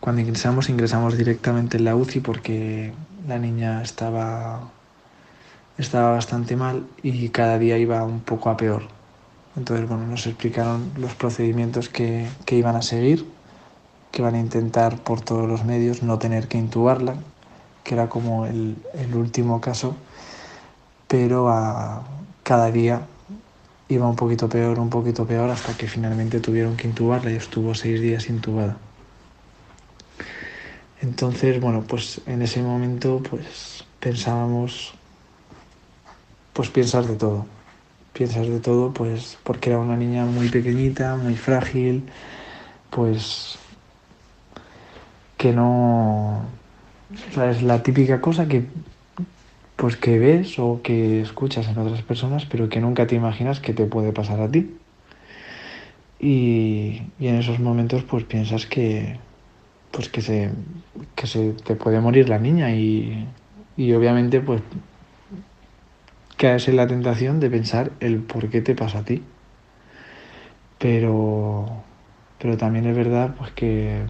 [0.00, 2.92] Cuando ingresamos, ingresamos directamente en la UCI porque
[3.28, 4.70] la niña estaba,
[5.78, 8.99] estaba bastante mal y cada día iba un poco a peor.
[9.60, 13.26] Entonces, bueno, nos explicaron los procedimientos que, que iban a seguir,
[14.10, 17.16] que van a intentar por todos los medios no tener que intubarla,
[17.84, 19.96] que era como el, el último caso,
[21.08, 22.02] pero a,
[22.42, 23.02] cada día
[23.90, 27.74] iba un poquito peor, un poquito peor, hasta que finalmente tuvieron que intubarla y estuvo
[27.74, 28.78] seis días intubada.
[31.02, 34.94] Entonces, bueno, pues en ese momento pues pensábamos,
[36.54, 37.44] pues piensas de todo,
[38.12, 42.04] piensas de todo, pues porque era una niña muy pequeñita, muy frágil,
[42.90, 43.58] pues
[45.36, 46.40] que no,
[47.30, 48.64] o sea, es la típica cosa que
[49.76, 53.72] pues que ves o que escuchas en otras personas, pero que nunca te imaginas que
[53.72, 54.76] te puede pasar a ti.
[56.18, 59.18] Y, y en esos momentos pues piensas que,
[59.90, 60.50] pues que se,
[61.14, 63.26] que se te puede morir la niña y,
[63.76, 64.62] y obviamente pues
[66.40, 69.22] caes en la tentación de pensar el por qué te pasa a ti.
[70.78, 71.84] Pero,
[72.38, 74.06] pero también es verdad pues que,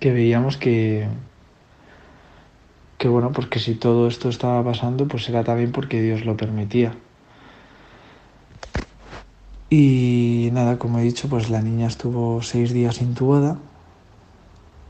[0.00, 1.08] que veíamos que,
[2.98, 6.92] que bueno, porque si todo esto estaba pasando, pues era también porque Dios lo permitía.
[9.70, 13.58] Y nada, como he dicho, pues la niña estuvo seis días intubada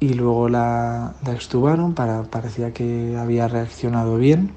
[0.00, 4.52] y luego la, la extubaron, para, parecía que había reaccionado bien,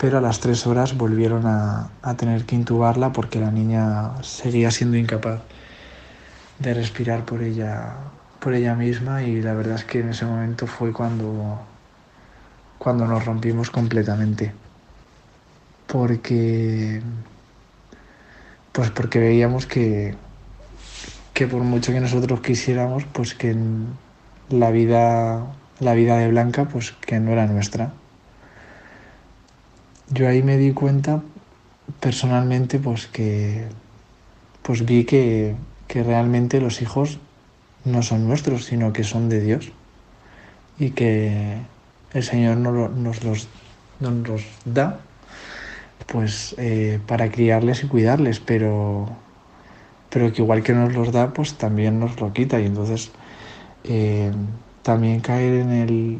[0.00, 4.96] pero a las tres horas volvieron a, tener que intubarla porque la niña seguía siendo
[4.96, 5.42] incapaz
[6.58, 7.96] de respirar por ella,
[8.38, 11.60] por ella misma y la verdad es que en ese momento fue cuando,
[12.78, 14.54] cuando nos rompimos completamente.
[15.86, 17.02] Porque
[18.72, 20.14] pues porque veíamos que,
[21.34, 23.54] que por mucho que nosotros quisiéramos, pues que
[24.48, 25.44] la vida,
[25.78, 27.92] la vida de Blanca, pues que no era nuestra.
[30.10, 31.22] Yo ahí me di cuenta
[32.00, 33.66] personalmente, pues que
[34.62, 35.54] pues vi que,
[35.88, 37.18] que realmente los hijos
[37.84, 39.72] no son nuestros, sino que son de Dios.
[40.78, 41.58] Y que
[42.12, 43.48] el Señor nos, nos, los,
[44.00, 45.00] nos da
[46.06, 49.08] pues eh, para criarles y cuidarles, pero,
[50.08, 53.12] pero que igual que nos los da, pues también nos lo quita y entonces
[53.84, 54.32] eh,
[54.82, 56.18] también caer en el,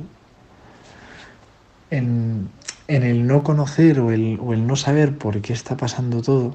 [1.90, 2.48] en,
[2.96, 6.54] en, el no conocer o el, o el no saber por qué está pasando todo,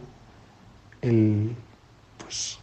[1.01, 1.55] el,
[2.23, 2.59] pues,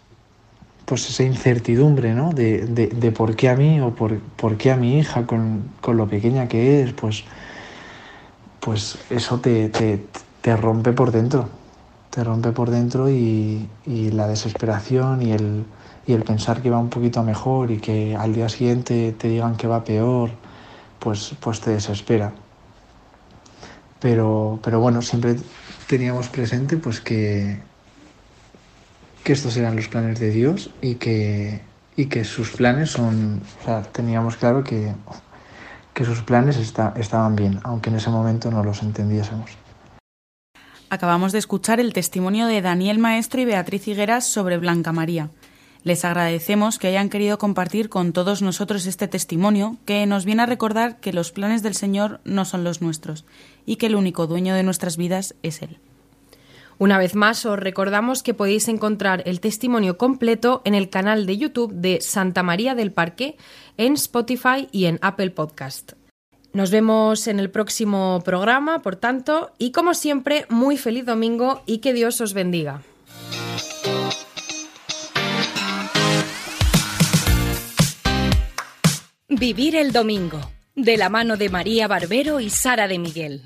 [0.85, 2.33] pues esa incertidumbre, ¿no?
[2.33, 5.97] De, de, por qué a mí o por, por qué a mi hija con, con
[5.97, 7.25] lo pequeña que es, pues,
[8.61, 10.05] pues eso te, te,
[10.41, 11.49] te rompe por dentro,
[12.11, 15.65] te rompe por dentro y, y la desesperación y el,
[16.07, 19.57] y el pensar que va un poquito mejor y que al día siguiente te digan
[19.57, 20.31] que va peor,
[20.99, 22.33] pues, pues te desespera.
[24.03, 25.37] Pero, pero bueno, siempre
[25.87, 27.63] teníamos presente pues que,
[29.23, 31.61] que estos eran los planes de Dios y que,
[31.97, 34.93] y que sus planes son, o sea, teníamos claro que,
[35.95, 39.53] que sus planes está, estaban bien, aunque en ese momento no los entendiésemos.
[40.91, 45.31] Acabamos de escuchar el testimonio de Daniel Maestro y Beatriz Higueras sobre Blanca María.
[45.85, 50.47] Les agradecemos que hayan querido compartir con todos nosotros este testimonio que nos viene a
[50.47, 53.25] recordar que los planes del Señor no son los nuestros
[53.67, 55.79] y que el único dueño de nuestras vidas es Él.
[56.79, 61.39] Una vez más, os recordamos que podéis encontrar el testimonio completo en el canal de
[61.39, 63.37] YouTube de Santa María del Parque,
[63.77, 65.93] en Spotify y en Apple Podcast.
[66.53, 71.79] Nos vemos en el próximo programa, por tanto, y como siempre, muy feliz domingo y
[71.79, 72.83] que Dios os bendiga.
[79.29, 80.41] Vivir el domingo,
[80.75, 83.43] de la mano de María Barbero y Sara de Miguel.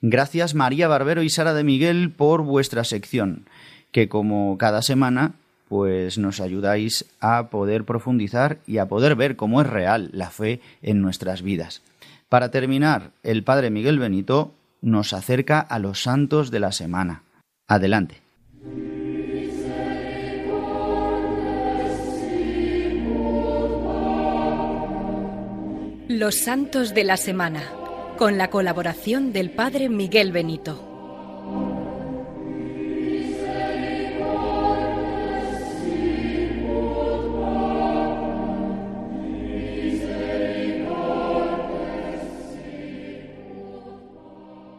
[0.00, 3.48] Gracias María Barbero y Sara de Miguel por vuestra sección,
[3.92, 5.34] que como cada semana
[5.68, 10.60] pues nos ayudáis a poder profundizar y a poder ver cómo es real la fe
[10.80, 11.82] en nuestras vidas.
[12.28, 17.22] Para terminar, el Padre Miguel Benito nos acerca a los santos de la semana.
[17.66, 18.25] Adelante.
[26.18, 27.62] Los santos de la semana,
[28.16, 30.82] con la colaboración del Padre Miguel Benito.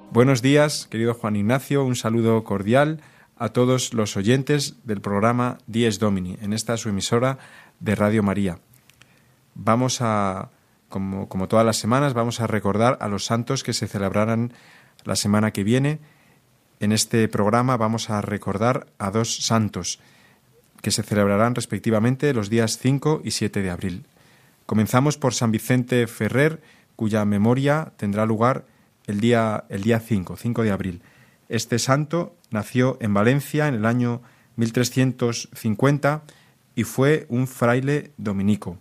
[0.09, 2.99] Buenos días, querido Juan Ignacio, un saludo cordial
[3.35, 7.37] a todos los oyentes del programa Dies Domini, en esta su emisora
[7.79, 8.57] de Radio María.
[9.53, 10.49] Vamos a,
[10.89, 14.53] como, todas las semanas, vamos a recordar a los santos que se celebrarán
[15.03, 15.99] la semana que viene.
[16.79, 19.99] En este programa vamos a recordar a dos santos
[20.81, 24.05] que se celebrarán respectivamente los días 5 y 7 de abril.
[24.65, 26.61] Comenzamos por San Vicente Ferrer,
[26.95, 28.65] cuya memoria tendrá lugar
[29.07, 31.01] el día, el día 5, 5 de abril.
[31.49, 34.21] Este santo nació en Valencia en el año
[34.57, 36.23] 1350
[36.75, 38.77] y fue un fraile dominico.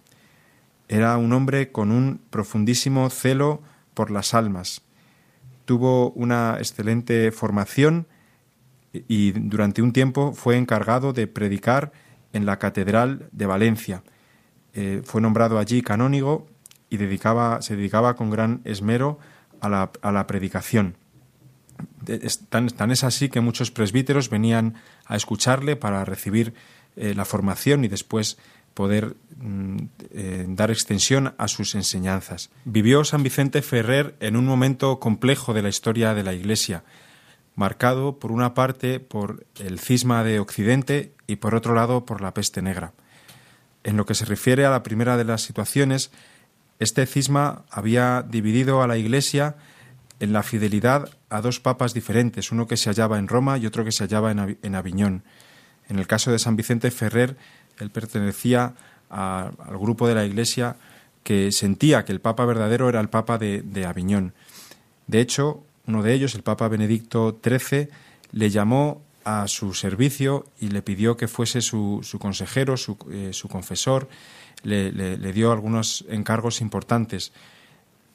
[0.89, 3.63] Era un hombre con un profundísimo celo
[3.95, 4.83] por las almas.
[5.65, 8.07] Tuvo una excelente formación
[8.93, 11.93] y durante un tiempo fue encargado de predicar
[12.33, 14.03] en la Catedral de Valencia.
[14.75, 16.47] Eh, fue nombrado allí canónigo
[16.91, 19.19] y dedicaba, se dedicaba con gran esmero
[19.61, 20.97] a la, a la predicación.
[22.49, 24.75] Tan, es así que muchos presbíteros venían
[25.07, 26.55] a escucharle para recibir
[26.95, 28.39] eh, la formación y después
[28.77, 29.77] poder mm,
[30.11, 32.51] eh, dar extensión a sus enseñanzas.
[32.67, 36.85] Vivió San Vicente Ferrer en un momento complejo de la historia de la Iglesia,
[37.55, 42.35] marcado por una parte por el cisma de Occidente y por otro lado por la
[42.35, 42.93] peste negra.
[43.83, 46.11] En lo que se refiere a la primera de las situaciones,
[46.79, 49.57] este cisma había dividido a la Iglesia
[50.21, 53.87] en la fidelidad a dos papas diferentes, uno que se hallaba en Roma y otro
[53.87, 55.25] que se hallaba en, Aviñón.
[55.89, 57.39] En el caso de San Vicente Ferrer,
[57.79, 58.75] él pertenecía
[59.09, 60.77] al grupo de la Iglesia
[61.23, 64.33] que sentía que el Papa verdadero era el Papa de, Aviñón.
[65.07, 67.89] De hecho, uno de ellos, el Papa Benedicto XIII,
[68.33, 74.09] le llamó a su servicio y le pidió que fuese su, consejero, su, eh, confesor,
[74.63, 77.33] le, dio algunos encargos importantes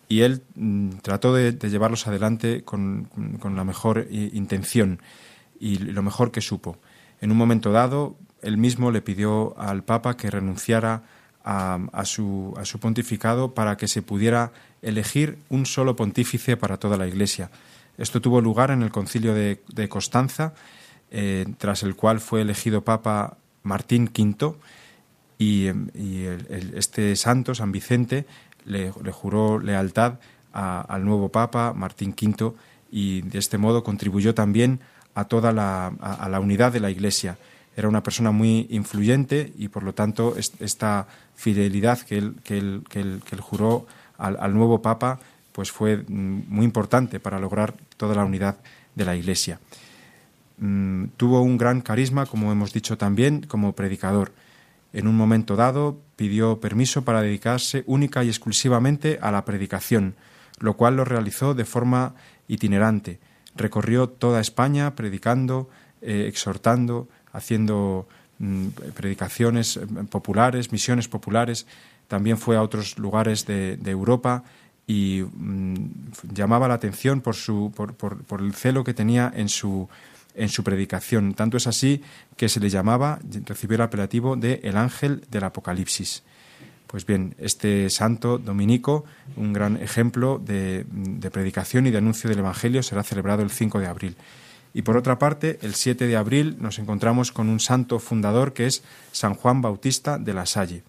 [0.08, 3.10] y él mm, trató de, llevarlos adelante con,
[3.44, 5.02] la mejor intención
[5.60, 6.78] y lo mejor que supo.
[7.20, 11.04] En un momento dado, él mismo le pidió al Papa que renunciara
[11.44, 17.50] a, su, pontificado para que se pudiera elegir un solo pontífice para toda la Iglesia.
[17.98, 20.54] Esto tuvo lugar en el concilio de, Constanza,
[21.12, 24.56] eh, tras el cual fue elegido Papa Martín V,
[25.38, 25.70] y,
[26.76, 28.26] este santo, San Vicente,
[28.66, 30.20] le, juró lealtad
[30.54, 32.54] al nuevo Papa Martín V
[32.92, 34.82] y de este modo contribuyó también
[35.16, 37.38] a toda la, a, la unidad de la Iglesia.
[37.76, 42.84] Era una persona muy influyente y por lo tanto esta fidelidad que él, que él,
[42.90, 45.20] que él, juró al, nuevo Papa
[45.52, 48.58] pues fue mm, muy importante para lograr toda la unidad
[48.96, 49.60] de la Iglesia.
[50.58, 54.32] Mm, tuvo un gran carisma, como hemos dicho también, como predicador.
[54.94, 60.16] En un momento dado pidió permiso para dedicarse única y exclusivamente a la predicación,
[60.60, 62.16] lo cual lo realizó de forma
[62.48, 63.20] itinerante.
[63.56, 65.70] Recorrió toda España predicando,
[66.02, 68.08] eh, exhortando, haciendo
[68.40, 71.66] mm, predicaciones eh, populares, misiones populares.
[72.08, 74.44] También fue a otros lugares de, Europa
[74.88, 75.76] y mm,
[76.34, 79.88] llamaba la atención por, su, por el celo que tenía en su
[80.36, 81.34] en su predicación.
[81.34, 82.02] Tanto es así
[82.38, 86.24] que se le llamaba, recibió el apelativo de el ángel del Apocalipsis.
[86.88, 89.06] Pues bien, este santo dominico,
[89.38, 90.86] un gran ejemplo de,
[91.32, 94.16] predicación y de anuncio del Evangelio, será celebrado el 5 de abril.
[94.74, 98.68] Y por otra parte, el 7 de abril nos encontramos con un santo fundador que
[98.68, 100.84] es San Juan Bautista de la Salle,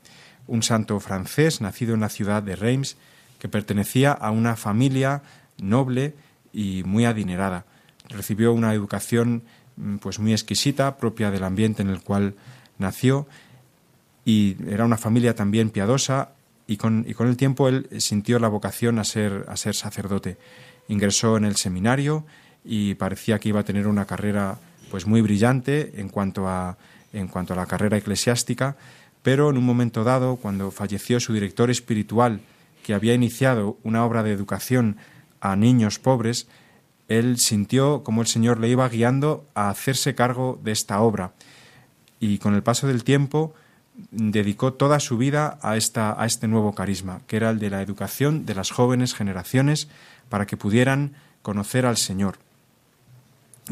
[0.47, 2.97] un santo francés nacido en la ciudad de Reims,
[3.39, 5.23] que pertenecía a una familia
[5.59, 6.15] noble
[6.53, 7.67] y muy adinerada
[8.13, 9.43] recibió una educación
[9.77, 12.35] mm, pues muy exquisita, propia del ambiente en el cual
[12.79, 13.27] nació,
[14.25, 16.31] y era una familia también piadosa,
[16.67, 20.39] y con, y con el tiempo él sintió la vocación a ser, a ser sacerdote.
[20.89, 22.25] Ingresó en el seminario
[22.65, 24.59] y parecía que iba a tener una carrera
[24.91, 26.77] pues muy brillante en cuanto a,
[27.13, 28.77] en cuanto a la carrera eclesiástica,
[29.23, 32.41] pero en un momento dado, cuando falleció su director espiritual,
[32.83, 34.97] que había iniciado una obra de educación
[35.41, 36.49] a niños pobres,
[37.09, 41.33] él sintió como el Señor le iba guiando a hacerse cargo de esta obra
[42.21, 43.55] y con el paso del tiempo
[44.11, 47.83] dedicó toda su vida a, esta, a este nuevo carisma, que era el de la
[47.83, 49.89] educación de las jóvenes generaciones
[50.29, 52.39] para que pudieran conocer al Señor.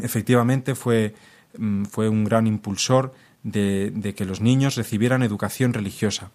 [0.01, 1.15] Efectivamente fue,
[1.57, 3.13] mm, fue un gran impulsor
[3.43, 6.31] de, que los niños recibieran educación religiosa.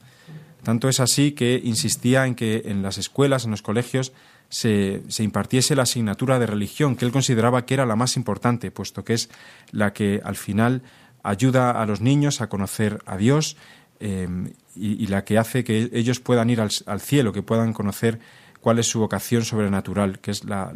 [0.62, 4.12] Tanto es así que insistía en que en las escuelas, en los colegios,
[4.48, 9.04] se, impartiese la asignatura de religión, que él consideraba que era la más importante, puesto
[9.04, 9.30] que es
[9.70, 10.82] la que al final
[11.22, 13.56] ayuda a los niños a conocer a Dios
[14.00, 14.28] eh,
[14.74, 18.18] y, la que hace que ellos puedan ir al, cielo, que puedan conocer
[18.60, 20.72] cuál es su vocación sobrenatural, que es la,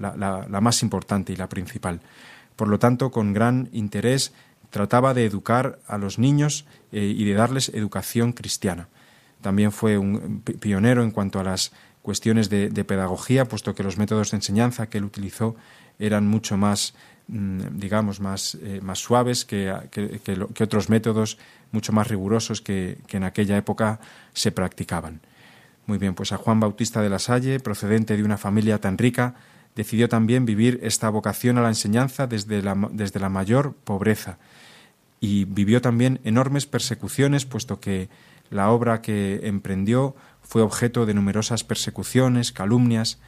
[0.60, 2.00] más importante y la principal.
[2.60, 4.34] Por lo tanto, con gran interés
[4.68, 8.88] trataba de educar a los niños eh, y de darles educación cristiana.
[9.40, 14.32] También fue un pionero en cuanto a las cuestiones de, pedagogía, puesto que los métodos
[14.32, 15.56] de enseñanza que él utilizó
[15.98, 16.92] eran mucho más,
[17.28, 21.38] mm, digamos, más, eh, más suaves que, que, otros métodos
[21.72, 24.00] mucho más rigurosos que, en aquella época
[24.34, 25.22] se practicaban.
[25.86, 29.34] Muy bien, pues a Juan Bautista de la Salle, procedente de una familia tan rica,
[29.76, 34.38] decidió también vivir esta vocación a la enseñanza desde la, desde la mayor pobreza
[35.20, 38.08] y vivió también enormes persecuciones, puesto que
[38.50, 43.18] la obra que emprendió fue objeto de numerosas persecuciones, calumnias,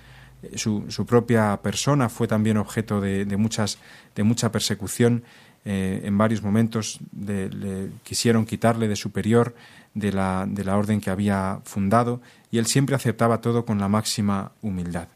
[0.43, 3.78] eh, su, su propia persona fue también objeto de, muchas,
[4.14, 5.22] de mucha persecución.
[5.64, 9.55] Eh, en varios momentos le quisieron quitarle de superior
[9.95, 12.20] de la, de la orden que había fundado
[12.51, 15.07] y él siempre aceptaba todo con la máxima humildad.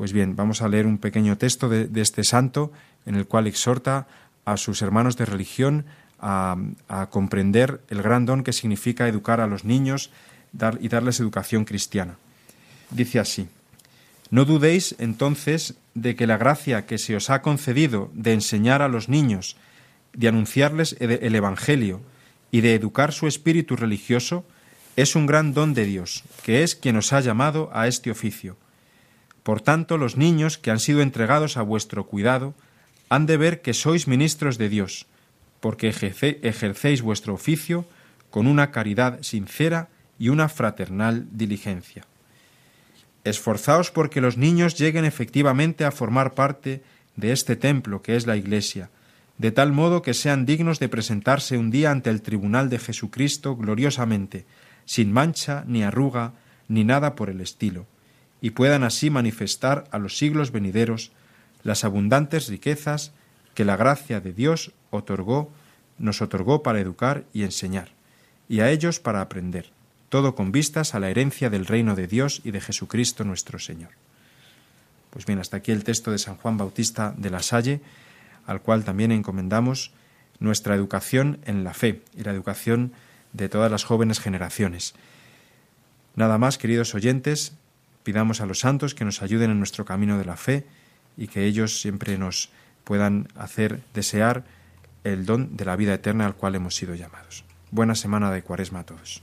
[0.00, 2.72] Pues bien, vamos a leer un pequeño texto de, este santo
[3.04, 4.06] en el cual exhorta
[4.46, 5.84] a sus hermanos de religión
[6.18, 6.56] a,
[7.10, 10.10] comprender el gran don que significa educar a los niños
[10.80, 12.16] y darles educación cristiana.
[12.88, 13.48] Dice así,
[14.30, 18.88] no dudéis entonces de que la gracia que se os ha concedido de enseñar a
[18.88, 19.58] los niños,
[20.14, 22.00] de anunciarles el Evangelio
[22.50, 24.46] y de educar su espíritu religioso,
[24.96, 28.56] es un gran don de Dios, que es quien os ha llamado a este oficio.
[29.42, 32.54] Por tanto, los niños que han sido entregados a vuestro cuidado
[33.08, 35.06] han de ver que sois ministros de Dios,
[35.60, 37.84] porque ejercéis vuestro oficio
[38.30, 39.88] con una caridad sincera
[40.18, 42.04] y una fraternal diligencia.
[43.24, 46.82] Esforzaos porque los niños lleguen efectivamente a formar parte
[47.16, 48.90] de este templo que es la Iglesia,
[49.38, 53.56] de tal modo que sean dignos de presentarse un día ante el tribunal de Jesucristo
[53.56, 54.44] gloriosamente,
[54.84, 56.34] sin mancha ni arruga
[56.68, 57.86] ni nada por el estilo,
[58.40, 61.12] y puedan así manifestar a los siglos venideros
[61.62, 63.12] las abundantes riquezas
[63.54, 65.52] que la gracia de Dios otorgó,
[65.98, 67.90] nos otorgó para educar y enseñar,
[68.48, 69.70] y a ellos para aprender,
[70.08, 73.90] todo con vistas a la herencia del reino de Dios y de Jesucristo nuestro Señor.
[75.10, 77.80] Pues bien, hasta aquí el texto de San Juan Bautista de la Salle,
[78.46, 79.92] al cual también encomendamos
[80.38, 82.92] nuestra educación en la fe y la educación
[83.32, 84.94] de todas las jóvenes generaciones.
[86.16, 87.52] Nada más, queridos oyentes,
[88.02, 90.66] pidamos a los santos que nos ayuden en nuestro camino de la fe
[91.16, 92.50] y que ellos siempre nos
[92.84, 94.44] puedan hacer desear
[95.04, 97.44] el don de la vida eterna al cual hemos sido llamados.
[97.70, 99.22] Buena semana de Cuaresma a todos.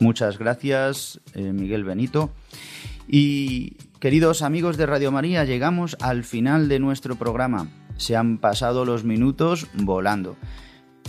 [0.00, 2.30] Muchas gracias, eh, Miguel Benito.
[3.06, 7.68] Y queridos amigos de Radio María, llegamos al final de nuestro programa.
[8.00, 10.36] Se han pasado los minutos volando.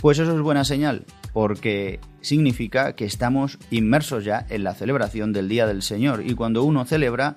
[0.02, 5.48] Pues eso es buena señal, porque significa que estamos inmersos ya en la celebración del
[5.48, 7.36] Día del Señor y cuando uno celebra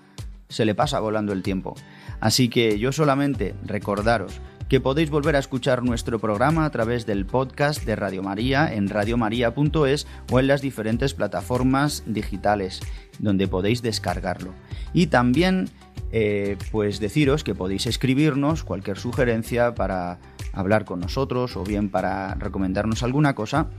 [0.50, 1.76] se le pasa volando el tiempo.
[2.20, 7.26] Así que yo solamente recordaros que podéis volver a escuchar nuestro programa a través del
[7.26, 12.82] podcast de Radio María en radiomaria.es o en las diferentes plataformas digitales
[13.20, 14.52] donde podéis descargarlo.
[14.92, 15.70] Y también
[16.12, 20.20] eh, pues deciros que podéis escribirnos cualquier sugerencia para
[20.54, 23.70] hablar con nosotros o bien para recomendarnos alguna cosa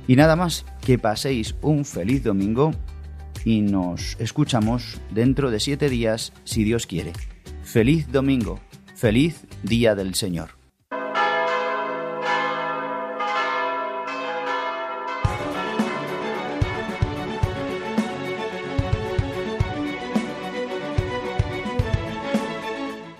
[0.07, 2.72] Y nada más, que paséis un feliz domingo
[3.43, 7.13] y nos escuchamos dentro de siete días, si Dios quiere.
[7.63, 8.59] Feliz domingo,
[8.95, 10.57] feliz día del Señor.